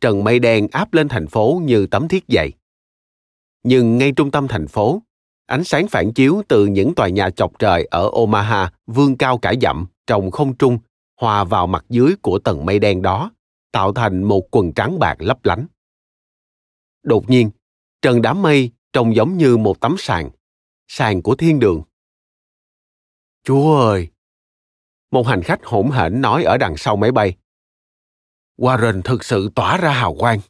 trần 0.00 0.24
mây 0.24 0.38
đen 0.38 0.68
áp 0.72 0.94
lên 0.94 1.08
thành 1.08 1.26
phố 1.26 1.60
như 1.64 1.86
tấm 1.86 2.08
thiết 2.08 2.24
dày. 2.28 2.52
Nhưng 3.62 3.98
ngay 3.98 4.12
trung 4.12 4.30
tâm 4.30 4.48
thành 4.48 4.68
phố, 4.68 5.02
ánh 5.46 5.64
sáng 5.64 5.88
phản 5.88 6.12
chiếu 6.12 6.42
từ 6.48 6.66
những 6.66 6.94
tòa 6.94 7.08
nhà 7.08 7.30
chọc 7.30 7.58
trời 7.58 7.88
ở 7.90 8.10
Omaha 8.12 8.72
vươn 8.86 9.16
cao 9.16 9.38
cả 9.38 9.54
dặm 9.60 9.86
trong 10.06 10.30
không 10.30 10.56
trung 10.56 10.78
hòa 11.16 11.44
vào 11.44 11.66
mặt 11.66 11.84
dưới 11.88 12.14
của 12.22 12.38
tầng 12.38 12.66
mây 12.66 12.78
đen 12.78 13.02
đó, 13.02 13.30
tạo 13.72 13.92
thành 13.92 14.22
một 14.22 14.48
quần 14.50 14.72
trắng 14.72 14.98
bạc 14.98 15.16
lấp 15.18 15.44
lánh. 15.44 15.66
Đột 17.02 17.30
nhiên, 17.30 17.50
trần 18.02 18.22
đám 18.22 18.42
mây 18.42 18.70
trông 18.92 19.14
giống 19.14 19.36
như 19.36 19.56
một 19.56 19.80
tấm 19.80 19.96
sàn, 19.98 20.30
sàn 20.88 21.22
của 21.22 21.34
thiên 21.34 21.60
đường. 21.60 21.82
Chúa 23.44 23.76
ơi! 23.76 24.08
Một 25.10 25.26
hành 25.26 25.42
khách 25.42 25.64
hỗn 25.64 25.90
hển 25.90 26.20
nói 26.20 26.44
ở 26.44 26.56
đằng 26.58 26.76
sau 26.76 26.96
máy 26.96 27.12
bay. 27.12 27.36
Warren 28.58 29.02
thực 29.02 29.24
sự 29.24 29.50
tỏa 29.54 29.76
ra 29.76 29.92
hào 29.92 30.14
quang. 30.14 30.40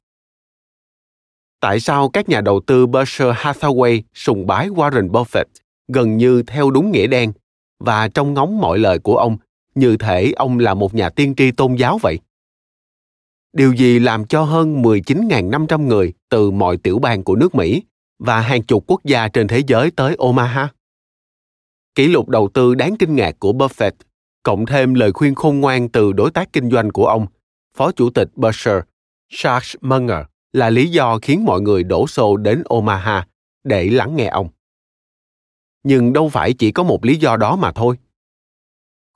Tại 1.61 1.81
sao 1.81 2.09
các 2.09 2.29
nhà 2.29 2.40
đầu 2.40 2.61
tư 2.66 2.87
Berkshire 2.87 3.33
Hathaway 3.33 4.02
sùng 4.14 4.46
bái 4.46 4.68
Warren 4.68 5.11
Buffett 5.11 5.44
gần 5.88 6.16
như 6.16 6.42
theo 6.46 6.70
đúng 6.70 6.90
nghĩa 6.90 7.07
đen 7.07 7.33
và 7.79 8.09
trong 8.09 8.35
ngóng 8.35 8.59
mọi 8.59 8.79
lời 8.79 8.98
của 8.98 9.16
ông 9.16 9.37
như 9.77 9.97
thể 9.97 10.33
ông 10.37 10.59
là 10.59 10.75
một 10.75 10.95
nhà 10.95 11.11
tiên 11.11 11.35
tri 11.37 11.51
tôn 11.51 11.75
giáo 11.75 11.99
vậy. 12.03 12.19
Điều 13.53 13.73
gì 13.73 13.99
làm 13.99 14.27
cho 14.27 14.43
hơn 14.43 14.83
19.500 14.83 15.87
người 15.87 16.12
từ 16.29 16.51
mọi 16.51 16.77
tiểu 16.77 16.99
bang 16.99 17.25
của 17.25 17.37
nước 17.37 17.55
Mỹ 17.55 17.83
và 18.19 18.41
hàng 18.41 18.62
chục 18.62 18.85
quốc 18.87 19.05
gia 19.05 19.29
trên 19.29 19.49
thế 19.49 19.62
giới 19.67 19.91
tới 19.91 20.15
Omaha? 20.19 20.69
Kỷ 21.95 22.09
lục 22.09 22.29
đầu 22.29 22.49
tư 22.55 22.75
đáng 22.75 22.97
kinh 22.97 23.17
ngạc 23.17 23.37
của 23.39 23.53
Buffett, 23.53 23.93
cộng 24.43 24.67
thêm 24.67 24.95
lời 24.95 25.12
khuyên 25.12 25.35
khôn 25.35 25.61
ngoan 25.61 25.89
từ 25.89 26.12
đối 26.12 26.31
tác 26.31 26.53
kinh 26.53 26.71
doanh 26.71 26.91
của 26.91 27.07
ông, 27.07 27.27
Phó 27.77 27.93
Chủ 27.93 28.11
tịch 28.11 28.29
Berkshire, 28.37 28.81
Charles 29.29 29.77
Munger, 29.81 30.25
là 30.53 30.71
lý 30.71 30.91
do 30.91 31.19
khiến 31.23 31.45
mọi 31.45 31.61
người 31.61 31.85
đổ 31.85 32.07
xô 32.07 32.37
đến 32.37 32.62
Omaha 32.69 33.27
để 33.65 33.91
lắng 33.91 34.17
nghe 34.17 34.27
ông. 34.27 34.49
Nhưng 35.83 36.12
đâu 36.12 36.29
phải 36.29 36.53
chỉ 36.53 36.73
có 36.73 36.83
một 36.83 37.05
lý 37.05 37.17
do 37.17 37.37
đó 37.37 37.57
mà 37.57 37.73
thôi. 37.73 37.97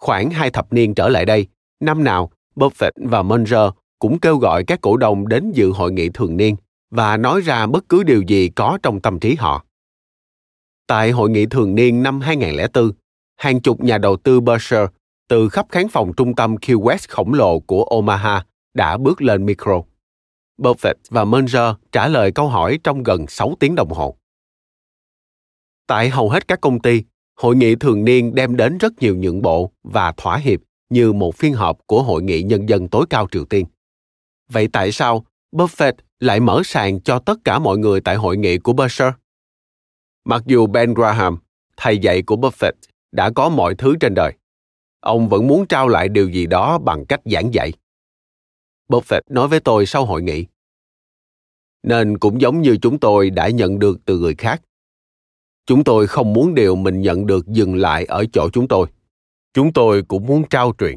Khoảng 0.01 0.31
hai 0.31 0.51
thập 0.51 0.73
niên 0.73 0.95
trở 0.95 1.09
lại 1.09 1.25
đây, 1.25 1.47
năm 1.81 2.05
nào 2.05 2.31
Buffett 2.57 2.91
và 2.97 3.23
Munger 3.23 3.71
cũng 3.99 4.19
kêu 4.19 4.37
gọi 4.37 4.65
các 4.65 4.81
cổ 4.81 4.97
đông 4.97 5.29
đến 5.29 5.53
dự 5.55 5.71
hội 5.71 5.93
nghị 5.93 6.09
thường 6.15 6.37
niên 6.37 6.57
và 6.91 7.17
nói 7.17 7.41
ra 7.41 7.67
bất 7.67 7.89
cứ 7.89 8.03
điều 8.03 8.23
gì 8.23 8.49
có 8.49 8.79
trong 8.83 9.01
tâm 9.01 9.21
trí 9.21 9.35
họ. 9.35 9.65
Tại 10.87 11.11
hội 11.11 11.31
nghị 11.31 11.47
thường 11.47 11.75
niên 11.75 12.03
năm 12.03 12.21
2004, 12.21 12.93
hàng 13.37 13.61
chục 13.61 13.81
nhà 13.81 13.99
đầu 13.99 14.17
tư 14.17 14.41
Berkshire 14.41 14.87
từ 15.29 15.49
khắp 15.49 15.67
khán 15.69 15.89
phòng 15.89 16.13
trung 16.17 16.35
tâm 16.35 16.57
Key 16.57 16.77
West 16.77 17.07
khổng 17.09 17.35
lồ 17.35 17.61
của 17.61 17.85
Omaha 17.85 18.45
đã 18.75 18.97
bước 18.97 19.23
lên 19.23 19.47
micro. 19.47 19.83
Buffett 20.59 20.95
và 21.11 21.25
Munger 21.25 21.75
trả 21.93 22.09
lời 22.09 22.33
câu 22.33 22.49
hỏi 22.49 22.79
trong 22.85 23.03
gần 23.03 23.27
6 23.27 23.55
tiếng 23.61 23.75
đồng 23.75 23.91
hồ. 23.91 24.17
Tại 25.87 26.09
hầu 26.09 26.31
hết 26.31 26.49
các 26.49 26.61
công 26.61 26.81
ty, 26.81 27.03
hội 27.41 27.57
nghị 27.57 27.75
thường 27.75 28.05
niên 28.05 28.35
đem 28.35 28.57
đến 28.57 28.79
rất 28.79 28.93
nhiều 29.01 29.17
nhượng 29.17 29.43
bộ 29.43 29.73
và 29.83 30.13
thỏa 30.13 30.37
hiệp 30.37 30.61
như 30.91 31.13
một 31.13 31.35
phiên 31.35 31.55
họp 31.55 31.79
của 31.87 32.03
Hội 32.03 32.23
nghị 32.23 32.43
Nhân 32.43 32.69
dân 32.69 32.89
tối 32.89 33.07
cao 33.11 33.29
Triều 33.31 33.45
Tiên. 33.45 33.67
Vậy 34.53 34.69
tại 34.73 34.93
sao 34.93 35.25
Buffett 35.53 35.93
lại 36.19 36.41
mở 36.41 36.63
sàn 36.65 37.01
cho 37.01 37.19
tất 37.19 37.39
cả 37.45 37.59
mọi 37.59 37.79
người 37.79 38.01
tại 38.01 38.17
hội 38.17 38.37
nghị 38.37 38.59
của 38.59 38.73
Berkshire? 38.73 39.13
Mặc 40.25 40.43
dù 40.47 40.67
Ben 40.67 40.95
Graham, 40.95 41.39
thầy 41.77 41.99
dạy 41.99 42.23
của 42.23 42.37
Buffett, 42.37 42.73
đã 43.13 43.31
có 43.31 43.49
mọi 43.49 43.75
thứ 43.75 43.97
trên 44.01 44.15
đời, 44.15 44.33
ông 45.01 45.29
vẫn 45.29 45.47
muốn 45.47 45.67
trao 45.67 45.89
lại 45.89 46.09
điều 46.09 46.29
gì 46.29 46.47
đó 46.47 46.79
bằng 46.79 47.07
cách 47.07 47.21
giảng 47.25 47.55
dạy. 47.55 47.73
Buffett 48.89 49.21
nói 49.29 49.49
với 49.49 49.61
tôi 49.61 49.87
sau 49.87 50.05
hội 50.05 50.23
nghị. 50.23 50.47
Nên 51.83 52.19
cũng 52.19 52.41
giống 52.41 52.63
như 52.63 52.77
chúng 52.83 52.99
tôi 52.99 53.31
đã 53.31 53.49
nhận 53.49 53.79
được 53.79 53.99
từ 54.05 54.19
người 54.19 54.35
khác. 54.35 54.63
Chúng 55.71 55.85
tôi 55.85 56.07
không 56.07 56.33
muốn 56.33 56.55
điều 56.55 56.77
mình 56.77 57.01
nhận 57.01 57.27
được 57.27 57.47
dừng 57.47 57.75
lại 57.75 58.05
ở 58.05 58.25
chỗ 58.33 58.49
chúng 58.53 58.69
tôi. 58.69 58.87
Chúng 59.55 59.73
tôi 59.73 60.03
cũng 60.03 60.27
muốn 60.27 60.49
trao 60.51 60.73
truyền. 60.79 60.97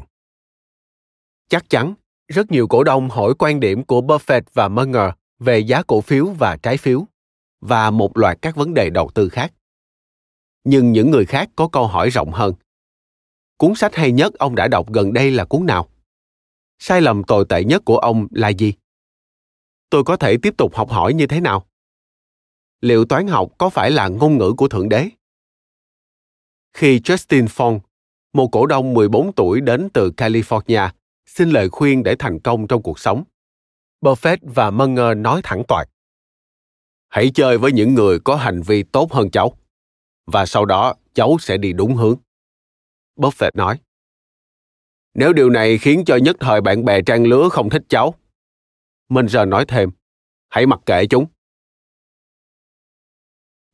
Chắc 1.48 1.70
chắn, 1.70 1.94
rất 2.28 2.50
nhiều 2.50 2.68
cổ 2.68 2.84
đông 2.84 3.10
hỏi 3.10 3.34
quan 3.38 3.60
điểm 3.60 3.84
của 3.84 4.00
Buffett 4.00 4.42
và 4.52 4.68
Munger 4.68 5.10
về 5.38 5.58
giá 5.58 5.82
cổ 5.82 6.00
phiếu 6.00 6.26
và 6.26 6.56
trái 6.56 6.76
phiếu 6.76 7.06
và 7.60 7.90
một 7.90 8.18
loạt 8.18 8.38
các 8.42 8.56
vấn 8.56 8.74
đề 8.74 8.90
đầu 8.90 9.10
tư 9.14 9.28
khác. 9.28 9.52
Nhưng 10.64 10.92
những 10.92 11.10
người 11.10 11.26
khác 11.26 11.50
có 11.56 11.68
câu 11.68 11.86
hỏi 11.86 12.10
rộng 12.10 12.32
hơn. 12.32 12.54
Cuốn 13.56 13.74
sách 13.74 13.94
hay 13.94 14.12
nhất 14.12 14.34
ông 14.34 14.54
đã 14.54 14.68
đọc 14.68 14.92
gần 14.92 15.12
đây 15.12 15.30
là 15.30 15.44
cuốn 15.44 15.66
nào? 15.66 15.88
sai 16.78 17.00
lầm 17.00 17.24
tồi 17.24 17.44
tệ 17.48 17.64
nhất 17.64 17.82
của 17.84 17.98
ông 17.98 18.26
là 18.30 18.48
gì 18.48 18.72
tôi 19.90 20.04
có 20.04 20.16
thể 20.16 20.36
tiếp 20.42 20.54
tục 20.58 20.74
học 20.74 20.90
hỏi 20.90 21.14
như 21.14 21.26
thế 21.26 21.40
nào 21.40 21.66
liệu 22.80 23.04
toán 23.04 23.26
học 23.26 23.48
có 23.58 23.70
phải 23.70 23.90
là 23.90 24.08
ngôn 24.08 24.38
ngữ 24.38 24.52
của 24.56 24.68
thượng 24.68 24.88
đế 24.88 25.08
khi 26.72 26.98
justin 26.98 27.46
Fong, 27.46 27.80
một 28.32 28.48
cổ 28.52 28.66
đông 28.66 28.94
14 28.94 29.32
tuổi 29.32 29.60
đến 29.60 29.88
từ 29.94 30.10
california 30.16 30.90
xin 31.26 31.50
lời 31.50 31.68
khuyên 31.68 32.02
để 32.02 32.16
thành 32.18 32.40
công 32.40 32.66
trong 32.66 32.82
cuộc 32.82 32.98
sống 32.98 33.24
buffett 34.00 34.38
và 34.42 34.70
munger 34.70 35.16
nói 35.16 35.40
thẳng 35.44 35.62
toạc 35.68 35.88
hãy 37.08 37.30
chơi 37.34 37.58
với 37.58 37.72
những 37.72 37.94
người 37.94 38.18
có 38.20 38.36
hành 38.36 38.62
vi 38.62 38.82
tốt 38.82 39.12
hơn 39.12 39.30
cháu 39.30 39.52
và 40.26 40.46
sau 40.46 40.64
đó 40.64 40.94
cháu 41.14 41.36
sẽ 41.40 41.56
đi 41.56 41.72
đúng 41.72 41.96
hướng 41.96 42.16
buffett 43.16 43.50
nói 43.54 43.78
nếu 45.14 45.32
điều 45.32 45.50
này 45.50 45.78
khiến 45.78 46.02
cho 46.06 46.16
nhất 46.16 46.36
thời 46.40 46.60
bạn 46.60 46.84
bè 46.84 47.02
trang 47.02 47.26
lứa 47.26 47.48
không 47.48 47.70
thích 47.70 47.82
cháu. 47.88 48.14
Munger 49.08 49.32
giờ 49.32 49.44
nói 49.44 49.64
thêm, 49.68 49.90
hãy 50.48 50.66
mặc 50.66 50.80
kệ 50.86 51.06
chúng. 51.06 51.26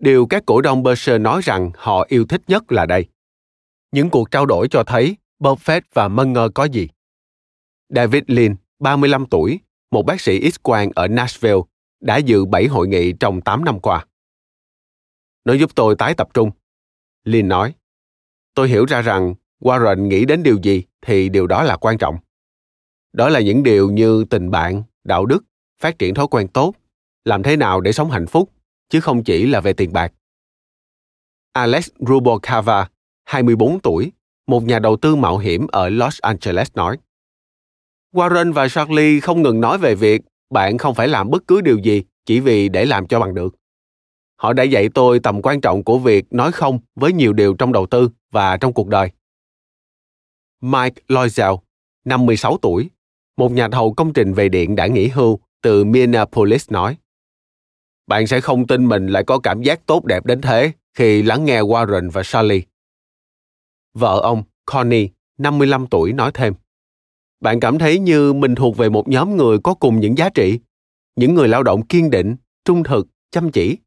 Điều 0.01 0.27
các 0.27 0.43
cổ 0.47 0.61
đông 0.61 0.83
Berkshire 0.83 1.19
nói 1.19 1.41
rằng 1.45 1.71
họ 1.75 2.05
yêu 2.09 2.27
thích 2.29 2.43
nhất 2.47 2.73
là 2.73 2.87
đây. 2.87 3.07
Những 3.93 4.11
cuộc 4.11 4.31
trao 4.31 4.47
đổi 4.47 4.69
cho 4.71 4.85
thấy 4.85 5.17
Buffett 5.39 5.81
và 5.95 6.09
Munger 6.09 6.51
có 6.55 6.65
gì. 6.65 6.89
David 7.89 8.23
Lin, 8.27 8.57
35 8.79 9.27
tuổi, 9.27 9.61
một 9.91 10.03
bác 10.07 10.21
sĩ 10.21 10.41
X-quang 10.41 10.91
ở 10.95 11.09
Nashville, 11.09 11.61
đã 12.01 12.17
dự 12.17 12.45
7 12.45 12.67
hội 12.67 12.89
nghị 12.89 13.13
trong 13.13 13.41
8 13.41 13.65
năm 13.65 13.81
qua. 13.81 14.07
Nó 15.45 15.53
giúp 15.55 15.71
tôi 15.75 15.95
tái 15.99 16.15
tập 16.15 16.29
trung. 16.35 16.51
Lin 17.25 17.49
nói, 17.49 17.75
tôi 18.55 18.69
hiểu 18.69 18.85
ra 18.85 19.03
rằng 19.03 19.35
Warren 19.61 20.07
nghĩ 20.07 20.25
đến 20.25 20.43
điều 20.43 20.59
gì 20.63 20.85
thì 21.03 21.29
điều 21.29 21.47
đó 21.47 21.63
là 21.63 21.77
quan 21.77 21.99
trọng. 21.99 22.17
Đó 23.13 23.29
là 23.29 23.41
những 23.41 23.63
điều 23.63 23.91
như 23.91 24.25
tình 24.31 24.51
bạn, 24.51 24.83
đạo 25.05 25.27
đức, 25.27 25.45
phát 25.81 25.99
triển 25.99 26.15
thói 26.15 26.27
quen 26.27 26.49
tốt, 26.49 26.75
làm 27.25 27.43
thế 27.43 27.57
nào 27.57 27.81
để 27.81 27.93
sống 27.93 28.11
hạnh 28.11 28.27
phúc, 28.27 28.51
chứ 28.91 29.01
không 29.01 29.25
chỉ 29.25 29.47
là 29.47 29.61
về 29.61 29.73
tiền 29.73 29.93
bạc. 29.93 30.13
Alex 31.53 31.89
Rubalcava, 31.99 32.89
24 33.25 33.81
tuổi, 33.81 34.13
một 34.47 34.63
nhà 34.63 34.79
đầu 34.79 34.97
tư 34.97 35.17
mạo 35.17 35.39
hiểm 35.39 35.67
ở 35.67 35.89
Los 35.89 36.19
Angeles 36.21 36.71
nói. 36.75 36.99
Warren 38.15 38.53
và 38.53 38.69
Charlie 38.69 39.21
không 39.21 39.43
ngừng 39.43 39.61
nói 39.61 39.79
về 39.79 39.95
việc 39.95 40.23
bạn 40.51 40.79
không 40.79 40.95
phải 40.95 41.09
làm 41.09 41.31
bất 41.31 41.47
cứ 41.47 41.61
điều 41.61 41.79
gì 41.79 42.03
chỉ 42.27 42.41
vì 42.41 42.69
để 42.69 42.85
làm 42.85 43.07
cho 43.07 43.21
bằng 43.21 43.35
được. 43.35 43.55
Họ 44.37 44.53
đã 44.53 44.63
dạy 44.63 44.89
tôi 44.95 45.21
tầm 45.21 45.43
quan 45.43 45.61
trọng 45.61 45.85
của 45.85 45.99
việc 45.99 46.33
nói 46.33 46.53
không 46.53 46.79
với 46.95 47.13
nhiều 47.13 47.33
điều 47.33 47.55
trong 47.55 47.73
đầu 47.73 47.87
tư 47.87 48.11
và 48.31 48.57
trong 48.57 48.73
cuộc 48.73 48.89
đời. 48.89 49.11
Mike 50.61 51.03
Loisel, 51.09 51.51
56 52.05 52.59
tuổi, 52.63 52.91
một 53.37 53.53
nhà 53.53 53.69
thầu 53.69 53.95
công 53.95 54.13
trình 54.13 54.33
về 54.33 54.49
điện 54.49 54.77
đã 54.77 54.87
nghỉ 54.87 55.09
hưu 55.09 55.41
từ 55.63 55.85
Minneapolis 55.85 56.71
nói. 56.71 56.97
Bạn 58.11 58.27
sẽ 58.27 58.41
không 58.41 58.67
tin 58.67 58.89
mình 58.89 59.07
lại 59.07 59.25
có 59.25 59.39
cảm 59.39 59.63
giác 59.63 59.87
tốt 59.87 60.05
đẹp 60.05 60.27
đến 60.27 60.41
thế 60.41 60.73
khi 60.95 61.23
lắng 61.23 61.45
nghe 61.45 61.61
Warren 61.61 62.11
và 62.11 62.23
Sally, 62.23 62.63
Vợ 63.95 64.21
ông, 64.23 64.43
Connie, 64.65 65.09
55 65.39 65.87
tuổi 65.87 66.13
nói 66.13 66.31
thêm. 66.35 66.55
Bạn 67.41 67.61
cảm 67.61 67.79
thấy 67.79 67.99
như 67.99 68.33
mình 68.33 68.55
thuộc 68.55 68.77
về 68.77 68.89
một 68.89 69.09
nhóm 69.09 69.37
người 69.37 69.59
có 69.65 69.75
cùng 69.75 70.01
những 70.01 70.19
giá 70.19 70.29
trị, 70.29 70.59
những 71.17 71.35
người 71.35 71.49
lao 71.49 71.63
động 71.63 71.87
kiên 71.87 72.11
định, 72.11 72.37
trung 72.65 72.83
thực, 72.83 73.07
chăm 73.31 73.53
chỉ. 73.53 73.79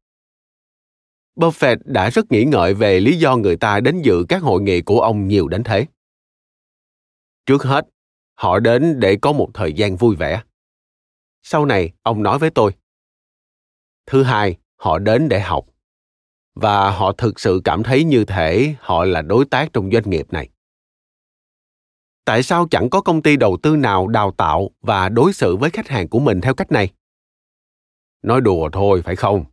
Buffett 1.36 1.76
đã 1.84 2.10
rất 2.10 2.32
nghĩ 2.32 2.44
ngợi 2.44 2.74
về 2.74 3.00
lý 3.00 3.16
do 3.16 3.36
người 3.36 3.56
ta 3.56 3.80
đến 3.80 4.02
dự 4.02 4.24
các 4.28 4.42
hội 4.42 4.62
nghị 4.62 4.80
của 4.80 5.00
ông 5.00 5.28
nhiều 5.28 5.48
đến 5.48 5.62
thế. 5.64 5.86
Trước 7.46 7.62
hết, 7.62 7.86
họ 8.34 8.58
đến 8.58 9.00
để 9.00 9.16
có 9.22 9.32
một 9.32 9.50
thời 9.54 9.72
gian 9.72 9.96
vui 9.96 10.16
vẻ. 10.16 10.42
Sau 11.42 11.66
này, 11.66 11.92
ông 12.02 12.22
nói 12.22 12.38
với 12.38 12.50
tôi. 12.50 12.72
Thứ 14.06 14.22
hai, 14.22 14.56
họ 14.76 14.98
đến 14.98 15.28
để 15.28 15.40
học. 15.40 15.64
Và 16.54 16.90
họ 16.90 17.12
thực 17.12 17.40
sự 17.40 17.60
cảm 17.64 17.82
thấy 17.82 18.04
như 18.04 18.24
thể 18.24 18.74
họ 18.80 19.04
là 19.04 19.22
đối 19.22 19.44
tác 19.44 19.72
trong 19.72 19.90
doanh 19.92 20.10
nghiệp 20.10 20.32
này. 20.32 20.48
Tại 22.24 22.42
sao 22.42 22.68
chẳng 22.70 22.90
có 22.90 23.00
công 23.00 23.22
ty 23.22 23.36
đầu 23.36 23.56
tư 23.62 23.76
nào 23.76 24.08
đào 24.08 24.30
tạo 24.30 24.70
và 24.80 25.08
đối 25.08 25.32
xử 25.32 25.56
với 25.56 25.70
khách 25.70 25.88
hàng 25.88 26.08
của 26.08 26.18
mình 26.18 26.40
theo 26.40 26.54
cách 26.54 26.72
này? 26.72 26.92
Nói 28.22 28.40
đùa 28.40 28.68
thôi, 28.72 29.02
phải 29.04 29.16
không? 29.16 29.44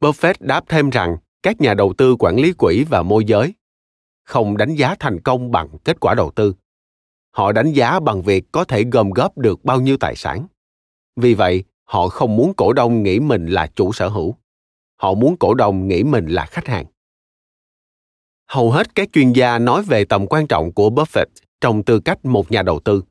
Buffett 0.00 0.34
đáp 0.40 0.64
thêm 0.68 0.90
rằng 0.90 1.16
các 1.42 1.60
nhà 1.60 1.74
đầu 1.74 1.94
tư 1.98 2.16
quản 2.18 2.36
lý 2.36 2.52
quỹ 2.52 2.84
và 2.90 3.02
môi 3.02 3.24
giới 3.24 3.54
không 4.24 4.56
đánh 4.56 4.74
giá 4.74 4.96
thành 5.00 5.20
công 5.20 5.50
bằng 5.50 5.68
kết 5.84 6.00
quả 6.00 6.14
đầu 6.14 6.30
tư 6.30 6.54
họ 7.30 7.52
đánh 7.52 7.72
giá 7.72 8.00
bằng 8.00 8.22
việc 8.22 8.44
có 8.52 8.64
thể 8.64 8.84
gom 8.84 9.10
góp 9.10 9.38
được 9.38 9.64
bao 9.64 9.80
nhiêu 9.80 9.96
tài 9.96 10.16
sản 10.16 10.46
vì 11.16 11.34
vậy 11.34 11.64
họ 11.84 12.08
không 12.08 12.36
muốn 12.36 12.54
cổ 12.54 12.72
đông 12.72 13.02
nghĩ 13.02 13.20
mình 13.20 13.46
là 13.46 13.66
chủ 13.66 13.92
sở 13.92 14.08
hữu. 14.08 14.34
Họ 14.96 15.14
muốn 15.14 15.36
cổ 15.36 15.54
đông 15.54 15.88
nghĩ 15.88 16.04
mình 16.04 16.26
là 16.26 16.46
khách 16.46 16.66
hàng. 16.66 16.86
Hầu 18.46 18.70
hết 18.70 18.94
các 18.94 19.08
chuyên 19.12 19.32
gia 19.32 19.58
nói 19.58 19.82
về 19.82 20.04
tầm 20.04 20.26
quan 20.26 20.46
trọng 20.46 20.72
của 20.72 20.90
buffett 20.90 21.26
trong 21.60 21.82
tư 21.82 22.00
cách 22.00 22.24
một 22.24 22.50
nhà 22.50 22.62
đầu 22.62 22.80
tư. 22.80 23.02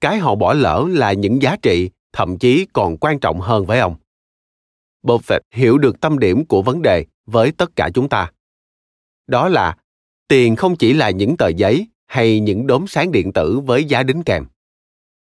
Cái 0.00 0.18
họ 0.18 0.34
bỏ 0.34 0.54
lỡ 0.54 0.86
là 0.90 1.12
những 1.12 1.42
giá 1.42 1.56
trị, 1.62 1.90
thậm 2.12 2.38
chí 2.38 2.66
còn 2.72 2.96
quan 2.96 3.20
trọng 3.20 3.40
hơn 3.40 3.66
với 3.66 3.78
ông. 3.78 3.96
Buffett 5.02 5.40
hiểu 5.50 5.78
được 5.78 6.00
tâm 6.00 6.18
điểm 6.18 6.44
của 6.46 6.62
vấn 6.62 6.82
đề 6.82 7.06
với 7.26 7.52
tất 7.52 7.76
cả 7.76 7.90
chúng 7.94 8.08
ta. 8.08 8.30
Đó 9.26 9.48
là, 9.48 9.76
tiền 10.28 10.56
không 10.56 10.76
chỉ 10.76 10.92
là 10.92 11.10
những 11.10 11.36
tờ 11.36 11.48
giấy 11.48 11.86
hay 12.06 12.40
những 12.40 12.66
đốm 12.66 12.86
sáng 12.86 13.12
điện 13.12 13.32
tử 13.32 13.60
với 13.60 13.84
giá 13.84 14.02
đính 14.02 14.22
kèm. 14.22 14.44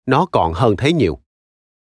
Nó 0.07 0.27
còn 0.27 0.53
hơn 0.53 0.77
thế 0.77 0.93
nhiều 0.93 1.19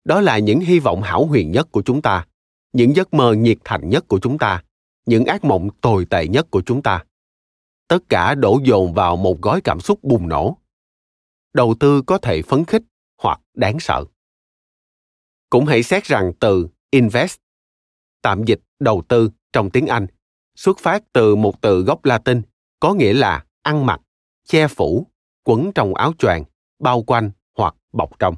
đó 0.05 0.21
là 0.21 0.37
những 0.37 0.59
hy 0.59 0.79
vọng 0.79 1.01
hảo 1.01 1.25
huyền 1.25 1.51
nhất 1.51 1.67
của 1.71 1.81
chúng 1.81 2.01
ta 2.01 2.25
những 2.73 2.95
giấc 2.95 3.13
mơ 3.13 3.33
nhiệt 3.33 3.57
thành 3.63 3.89
nhất 3.89 4.07
của 4.07 4.19
chúng 4.19 4.37
ta 4.37 4.63
những 5.05 5.25
ác 5.25 5.43
mộng 5.43 5.69
tồi 5.81 6.05
tệ 6.05 6.27
nhất 6.27 6.47
của 6.51 6.61
chúng 6.65 6.83
ta. 6.83 7.03
Tất 7.87 7.99
cả 8.09 8.35
đổ 8.35 8.59
dồn 8.63 8.93
vào 8.93 9.17
một 9.17 9.41
gói 9.41 9.61
cảm 9.61 9.79
xúc 9.79 10.03
bùng 10.03 10.29
nổ. 10.29 10.57
Đầu 11.53 11.75
tư 11.79 12.01
có 12.01 12.17
thể 12.17 12.41
phấn 12.41 12.65
khích 12.65 12.81
hoặc 13.21 13.41
đáng 13.53 13.79
sợ. 13.79 14.05
Cũng 15.49 15.65
hãy 15.65 15.83
xét 15.83 16.03
rằng 16.03 16.31
từ 16.39 16.67
invest 16.91 17.37
tạm 18.21 18.43
dịch 18.43 18.59
đầu 18.79 19.03
tư 19.07 19.29
trong 19.53 19.69
tiếng 19.69 19.87
anh 19.87 20.07
xuất 20.55 20.79
phát 20.79 21.03
từ 21.13 21.35
một 21.35 21.61
từ 21.61 21.81
gốc 21.81 22.05
latin 22.05 22.41
có 22.79 22.93
nghĩa 22.93 23.13
là 23.13 23.45
ăn 23.61 23.85
mặc 23.85 24.01
che 24.45 24.67
phủ, 24.67 25.07
quấn 25.43 25.71
trong 25.75 25.95
áo 25.95 26.13
choàng, 26.19 26.43
bao 26.79 27.01
quanh 27.01 27.31
hoặc 27.57 27.75
bọc 27.93 28.19
trong 28.19 28.35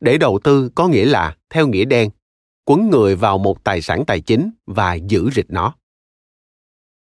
để 0.00 0.18
đầu 0.18 0.38
tư 0.44 0.70
có 0.74 0.88
nghĩa 0.88 1.04
là 1.04 1.36
theo 1.50 1.68
nghĩa 1.68 1.84
đen, 1.84 2.10
quấn 2.64 2.90
người 2.90 3.16
vào 3.16 3.38
một 3.38 3.64
tài 3.64 3.82
sản 3.82 4.04
tài 4.06 4.20
chính 4.20 4.50
và 4.66 4.94
giữ 4.94 5.30
rịch 5.34 5.46
nó. 5.48 5.74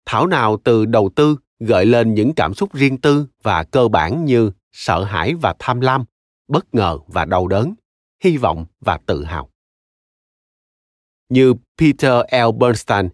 Thảo 0.06 0.26
nào 0.26 0.56
từ 0.64 0.86
đầu 0.86 1.10
tư 1.16 1.36
gợi 1.60 1.86
lên 1.86 2.14
những 2.14 2.32
cảm 2.34 2.54
xúc 2.54 2.74
riêng 2.74 3.00
tư 3.00 3.26
và 3.42 3.64
cơ 3.64 3.88
bản 3.88 4.24
như 4.24 4.50
sợ 4.72 5.04
hãi 5.04 5.34
và 5.34 5.54
tham 5.58 5.80
lam, 5.80 6.04
bất 6.48 6.74
ngờ 6.74 6.98
và 7.06 7.24
đau 7.24 7.48
đớn, 7.48 7.74
hy 8.24 8.36
vọng 8.36 8.66
và 8.80 8.98
tự 9.06 9.24
hào. 9.24 9.50
Như 11.28 11.54
peter 11.78 12.12
l. 12.32 12.58
Bernstein, 12.58 13.08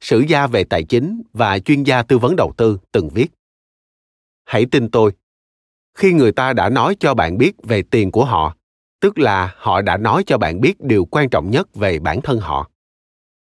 sử 0.00 0.20
gia 0.28 0.46
về 0.46 0.64
tài 0.64 0.84
chính 0.84 1.22
và 1.32 1.58
chuyên 1.58 1.82
gia 1.82 2.02
tư 2.02 2.18
vấn 2.18 2.36
đầu 2.36 2.52
tư, 2.56 2.78
từng 2.92 3.08
viết. 3.08 3.28
Hãy 4.44 4.66
tin 4.70 4.90
tôi, 4.90 5.12
khi 5.94 6.12
người 6.12 6.32
ta 6.32 6.52
đã 6.52 6.68
nói 6.68 6.96
cho 7.00 7.14
bạn 7.14 7.38
biết 7.38 7.52
về 7.62 7.82
tiền 7.90 8.10
của 8.10 8.24
họ 8.24 8.56
tức 9.04 9.18
là 9.18 9.54
họ 9.58 9.82
đã 9.82 9.96
nói 9.96 10.24
cho 10.26 10.38
bạn 10.38 10.60
biết 10.60 10.80
điều 10.80 11.04
quan 11.04 11.28
trọng 11.28 11.50
nhất 11.50 11.74
về 11.74 11.98
bản 11.98 12.20
thân 12.22 12.40
họ. 12.40 12.70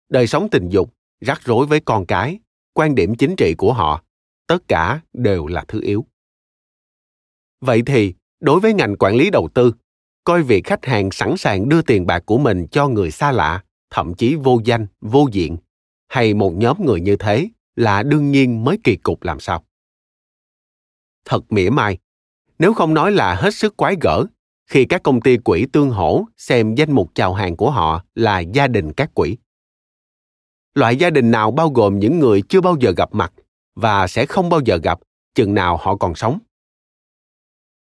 Đời 0.10 0.28
sống 0.28 0.50
tình 0.50 0.70
dục, 0.70 0.94
rắc 1.22 1.42
rối 1.42 1.66
với 1.66 1.80
con 1.80 2.06
cái, 2.06 2.40
quan 2.74 2.96
điểm 2.96 3.16
chính 3.16 3.36
trị 3.36 3.54
của 3.58 3.74
họ, 3.74 4.04
tất 4.48 4.68
cả 4.68 5.02
đều 5.14 5.48
là 5.48 5.66
thứ 5.68 5.82
yếu. 5.82 6.06
Vậy 7.62 7.84
thì, 7.86 8.14
đối 8.40 8.60
với 8.60 8.74
ngành 8.74 8.96
quản 9.00 9.16
lý 9.16 9.30
đầu 9.30 9.50
tư, 9.54 9.74
coi 10.24 10.44
việc 10.44 10.66
khách 10.66 10.86
hàng 10.86 11.12
sẵn 11.12 11.38
sàng 11.38 11.70
đưa 11.70 11.82
tiền 11.82 12.06
bạc 12.06 12.24
của 12.26 12.38
mình 12.38 12.68
cho 12.72 12.88
người 12.88 13.12
xa 13.12 13.32
lạ, 13.32 13.64
thậm 13.90 14.14
chí 14.14 14.36
vô 14.36 14.62
danh, 14.66 14.88
vô 15.02 15.28
diện, 15.32 15.58
hay 16.08 16.34
một 16.34 16.54
nhóm 16.56 16.86
người 16.86 17.02
như 17.02 17.16
thế 17.16 17.50
là 17.76 18.04
đương 18.04 18.32
nhiên 18.32 18.64
mới 18.64 18.78
kỳ 18.84 18.96
cục 18.96 19.24
làm 19.24 19.40
sao? 19.40 19.66
Thật 21.26 21.42
mỉa 21.50 21.70
mai, 21.70 21.98
nếu 22.60 22.74
không 22.74 22.94
nói 22.94 23.12
là 23.12 23.36
hết 23.36 23.54
sức 23.54 23.78
quái 23.78 23.96
gở 24.02 24.26
khi 24.66 24.86
các 24.86 25.04
công 25.04 25.22
ty 25.22 25.38
quỹ 25.38 25.66
tương 25.74 25.90
hỗ 25.90 26.26
xem 26.38 26.76
danh 26.76 26.92
mục 26.92 27.12
chào 27.16 27.34
hàng 27.34 27.56
của 27.56 27.72
họ 27.72 28.04
là 28.16 28.40
gia 28.40 28.68
đình 28.68 28.94
các 28.94 29.14
quỹ. 29.14 29.38
Loại 30.74 30.96
gia 30.96 31.10
đình 31.10 31.32
nào 31.32 31.52
bao 31.52 31.70
gồm 31.70 32.00
những 32.00 32.20
người 32.20 32.42
chưa 32.50 32.62
bao 32.62 32.76
giờ 32.80 32.94
gặp 32.98 33.10
mặt 33.12 33.34
và 33.76 34.08
sẽ 34.08 34.26
không 34.26 34.50
bao 34.50 34.60
giờ 34.66 34.78
gặp, 34.84 35.00
chừng 35.36 35.54
nào 35.54 35.78
họ 35.78 35.96
còn 35.96 36.16
sống? 36.16 36.40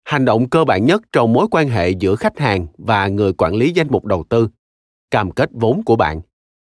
Hành 0.03 0.25
động 0.25 0.49
cơ 0.49 0.65
bản 0.65 0.85
nhất 0.85 1.01
trong 1.11 1.33
mối 1.33 1.47
quan 1.51 1.69
hệ 1.69 1.89
giữa 1.89 2.15
khách 2.15 2.39
hàng 2.39 2.67
và 2.77 3.07
người 3.07 3.33
quản 3.33 3.55
lý 3.55 3.71
danh 3.71 3.87
mục 3.89 4.05
đầu 4.05 4.23
tư. 4.29 4.49
Cam 5.11 5.31
kết 5.31 5.49
vốn 5.53 5.83
của 5.83 5.95
bạn. 5.95 6.21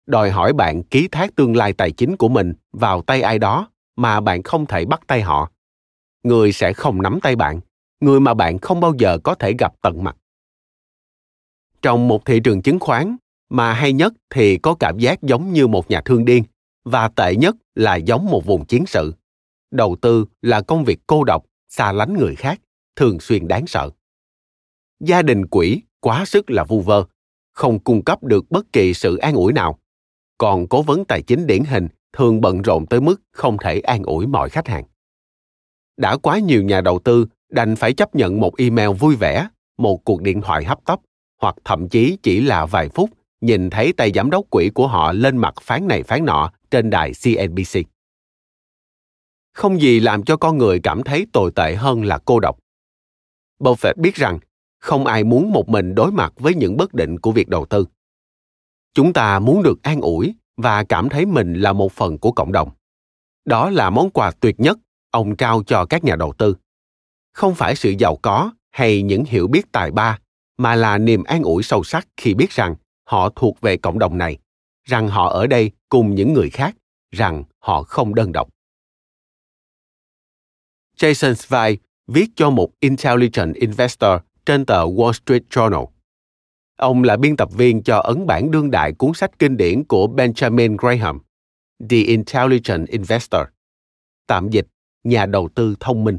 Đòi 0.07 0.31
hỏi 0.31 0.52
bạn 0.52 0.83
ký 0.83 1.09
thác 1.09 1.35
tương 1.35 1.57
lai 1.57 1.72
tài 1.72 1.90
chính 1.90 2.16
của 2.16 2.28
mình 2.28 2.52
vào 2.72 3.02
tay 3.02 3.22
ai 3.22 3.38
đó 3.38 3.70
mà 3.96 4.20
bạn 4.20 4.42
không 4.42 4.66
thể 4.66 4.85
bắt 4.85 5.00
tay 5.07 5.22
họ. 5.22 5.50
Người 6.22 6.52
sẽ 6.52 6.72
không 6.72 7.02
nắm 7.02 7.18
tay 7.22 7.37
bạn 7.37 7.61
người 8.00 8.20
mà 8.20 8.34
bạn 8.34 8.58
không 8.58 8.80
bao 8.80 8.94
giờ 8.98 9.18
có 9.24 9.34
thể 9.34 9.54
gặp 9.58 9.72
tận 9.82 10.04
mặt. 10.04 10.16
Trong 11.82 12.08
một 12.08 12.24
thị 12.24 12.40
trường 12.44 12.62
chứng 12.62 12.78
khoán, 12.78 13.16
mà 13.48 13.72
hay 13.72 13.92
nhất 13.92 14.12
thì 14.30 14.58
có 14.58 14.74
cảm 14.74 14.98
giác 14.98 15.22
giống 15.22 15.52
như 15.52 15.66
một 15.66 15.90
nhà 15.90 16.00
thương 16.00 16.24
điên, 16.24 16.44
và 16.84 17.08
tệ 17.08 17.37
nhất 17.37 17.56
là 17.74 17.96
giống 17.96 18.26
một 18.26 18.46
vùng 18.46 18.64
chiến 18.64 18.87
sự. 18.87 19.14
Đầu 19.70 19.96
tư 20.00 20.24
là 20.42 20.61
công 20.61 20.84
việc 20.84 20.98
cô 21.06 21.24
độc, 21.24 21.44
xa 21.68 21.92
lánh 21.92 22.14
người 22.14 22.34
khác, 22.34 22.61
thường 22.96 23.20
xuyên 23.20 23.48
đáng 23.48 23.66
sợ. 23.66 23.90
Gia 25.00 25.22
đình 25.22 25.46
quỹ 25.46 25.80
quá 26.00 26.24
sức 26.24 26.50
là 26.50 26.64
vu 26.64 26.80
vơ, 26.80 27.04
không 27.52 27.78
cung 27.78 28.04
cấp 28.04 28.24
được 28.24 28.50
bất 28.50 28.72
kỳ 28.72 28.94
sự 28.94 29.16
an 29.16 29.34
ủi 29.34 29.52
nào. 29.52 29.78
Còn 30.38 30.66
cố 30.68 30.82
vấn 30.82 31.04
tài 31.04 31.22
chính 31.22 31.46
điển 31.46 31.64
hình 31.64 31.88
thường 32.12 32.40
bận 32.40 32.62
rộn 32.62 32.87
tới 32.87 33.00
mức 33.00 33.20
không 33.32 33.56
thể 33.58 33.80
an 33.80 34.02
ủi 34.02 34.26
mọi 34.26 34.48
khách 34.48 34.68
hàng. 34.68 34.84
Đã 35.96 36.16
quá 36.16 36.38
nhiều 36.38 36.62
nhà 36.62 36.80
đầu 36.80 36.98
tư 36.98 37.26
đành 37.50 37.76
phải 37.76 37.92
chấp 37.92 38.14
nhận 38.14 38.40
một 38.40 38.56
email 38.56 38.90
vui 38.90 39.16
vẻ, 39.16 39.48
một 39.78 40.04
cuộc 40.04 40.22
điện 40.22 40.40
thoại 40.40 40.64
hấp 40.64 40.84
tấp, 40.84 40.98
hoặc 41.40 41.54
thậm 41.64 41.88
chí 41.88 42.18
chỉ 42.22 42.40
là 42.40 42.66
vài 42.66 42.88
phút 42.88 43.11
nhìn 43.40 43.70
thấy 43.70 43.92
tay 43.92 44.12
giám 44.14 44.30
đốc 44.30 44.44
quỹ 44.50 44.70
của 44.74 44.87
họ 44.87 45.12
lên 45.12 45.37
mặt 45.37 45.54
phán 45.62 45.88
này 45.88 46.02
phán 46.02 46.24
nọ 46.24 46.50
trên 46.70 46.90
đài 46.90 47.12
CNBC. 47.24 47.80
Không 49.52 49.80
gì 49.80 50.00
làm 50.00 50.24
cho 50.24 50.37
con 50.37 50.58
người 50.58 50.80
cảm 50.82 51.02
thấy 51.02 51.26
tồi 51.32 51.52
tệ 51.54 51.74
hơn 51.74 52.04
là 52.04 52.18
cô 52.24 52.40
độc. 52.40 52.58
Buffett 53.58 53.94
biết 53.96 54.14
rằng 54.14 54.38
không 54.80 55.06
ai 55.06 55.24
muốn 55.24 55.52
một 55.52 55.68
mình 55.68 55.94
đối 55.94 56.12
mặt 56.12 56.32
với 56.37 56.54
những 56.54 56.76
bất 56.76 56.94
định 56.94 57.18
của 57.18 57.32
việc 57.32 57.48
đầu 57.48 57.66
tư. 57.66 57.84
Chúng 58.94 59.12
ta 59.12 59.38
muốn 59.38 59.62
được 59.62 59.82
an 59.82 60.00
ủi 60.00 60.34
và 60.56 60.84
cảm 60.84 61.08
thấy 61.08 61.26
mình 61.26 61.54
là 61.54 61.72
một 61.72 61.92
phần 61.92 62.18
của 62.18 62.32
cộng 62.32 62.52
đồng. 62.52 62.70
Đó 63.44 63.70
là 63.70 63.90
món 63.90 64.11
quà 64.11 64.30
tuyệt 64.30 64.61
nhất 64.61 64.78
ông 65.11 65.37
trao 65.37 65.62
cho 65.62 65.87
các 65.87 66.04
nhà 66.04 66.16
đầu 66.16 66.32
tư. 66.38 66.54
Không 67.38 67.55
phải 67.55 67.77
sự 67.77 67.90
giàu 67.98 68.16
có 68.16 68.53
hay 68.70 69.03
những 69.03 69.24
hiểu 69.24 69.48
biết 69.48 69.72
tài 69.72 69.90
ba, 69.90 70.18
mà 70.57 70.74
là 70.74 70.98
niềm 70.98 71.24
an 71.24 71.42
ủi 71.42 71.62
sâu 71.62 71.85
sắc 71.85 72.09
khi 72.16 72.35
biết 72.35 72.51
rằng 72.51 72.74
họ 73.05 73.29
thuộc 73.37 73.61
về 73.61 73.77
cộng 73.77 73.98
đồng 73.98 74.18
này, 74.18 74.38
rằng 74.85 75.09
họ 75.09 75.29
ở 75.29 75.46
đây 75.46 75.70
cùng 75.88 76.14
những 76.14 76.33
người 76.33 76.51
khác, 76.51 76.77
rằng 77.11 77.44
họ 77.59 77.83
không 77.83 78.14
đơn 78.14 78.33
độc. 78.33 78.48
Jason 80.96 81.33
Zweig 81.33 81.77
viết 82.07 82.27
cho 82.37 82.51
một 82.51 82.70
Intelligent 82.81 83.55
Investor 83.55 84.20
trên 84.46 84.66
tờ 84.66 84.85
Wall 84.85 85.12
Street 85.12 85.42
Journal. 85.51 85.87
Ông 86.77 87.03
là 87.03 87.16
biên 87.16 87.37
tập 87.37 87.48
viên 87.53 87.83
cho 87.83 87.98
ấn 87.98 88.27
bản 88.27 88.51
đương 88.51 88.70
đại 88.70 88.92
cuốn 88.92 89.14
sách 89.14 89.38
kinh 89.38 89.57
điển 89.57 89.85
của 89.85 90.07
Benjamin 90.07 90.77
Graham, 90.77 91.20
The 91.90 91.96
Intelligent 91.96 92.87
Investor. 92.88 93.42
Tạm 94.27 94.51
dịch, 94.51 94.66
nhà 95.05 95.27
đầu 95.27 95.48
tư 95.55 95.74
thông 95.81 96.05
minh. 96.05 96.18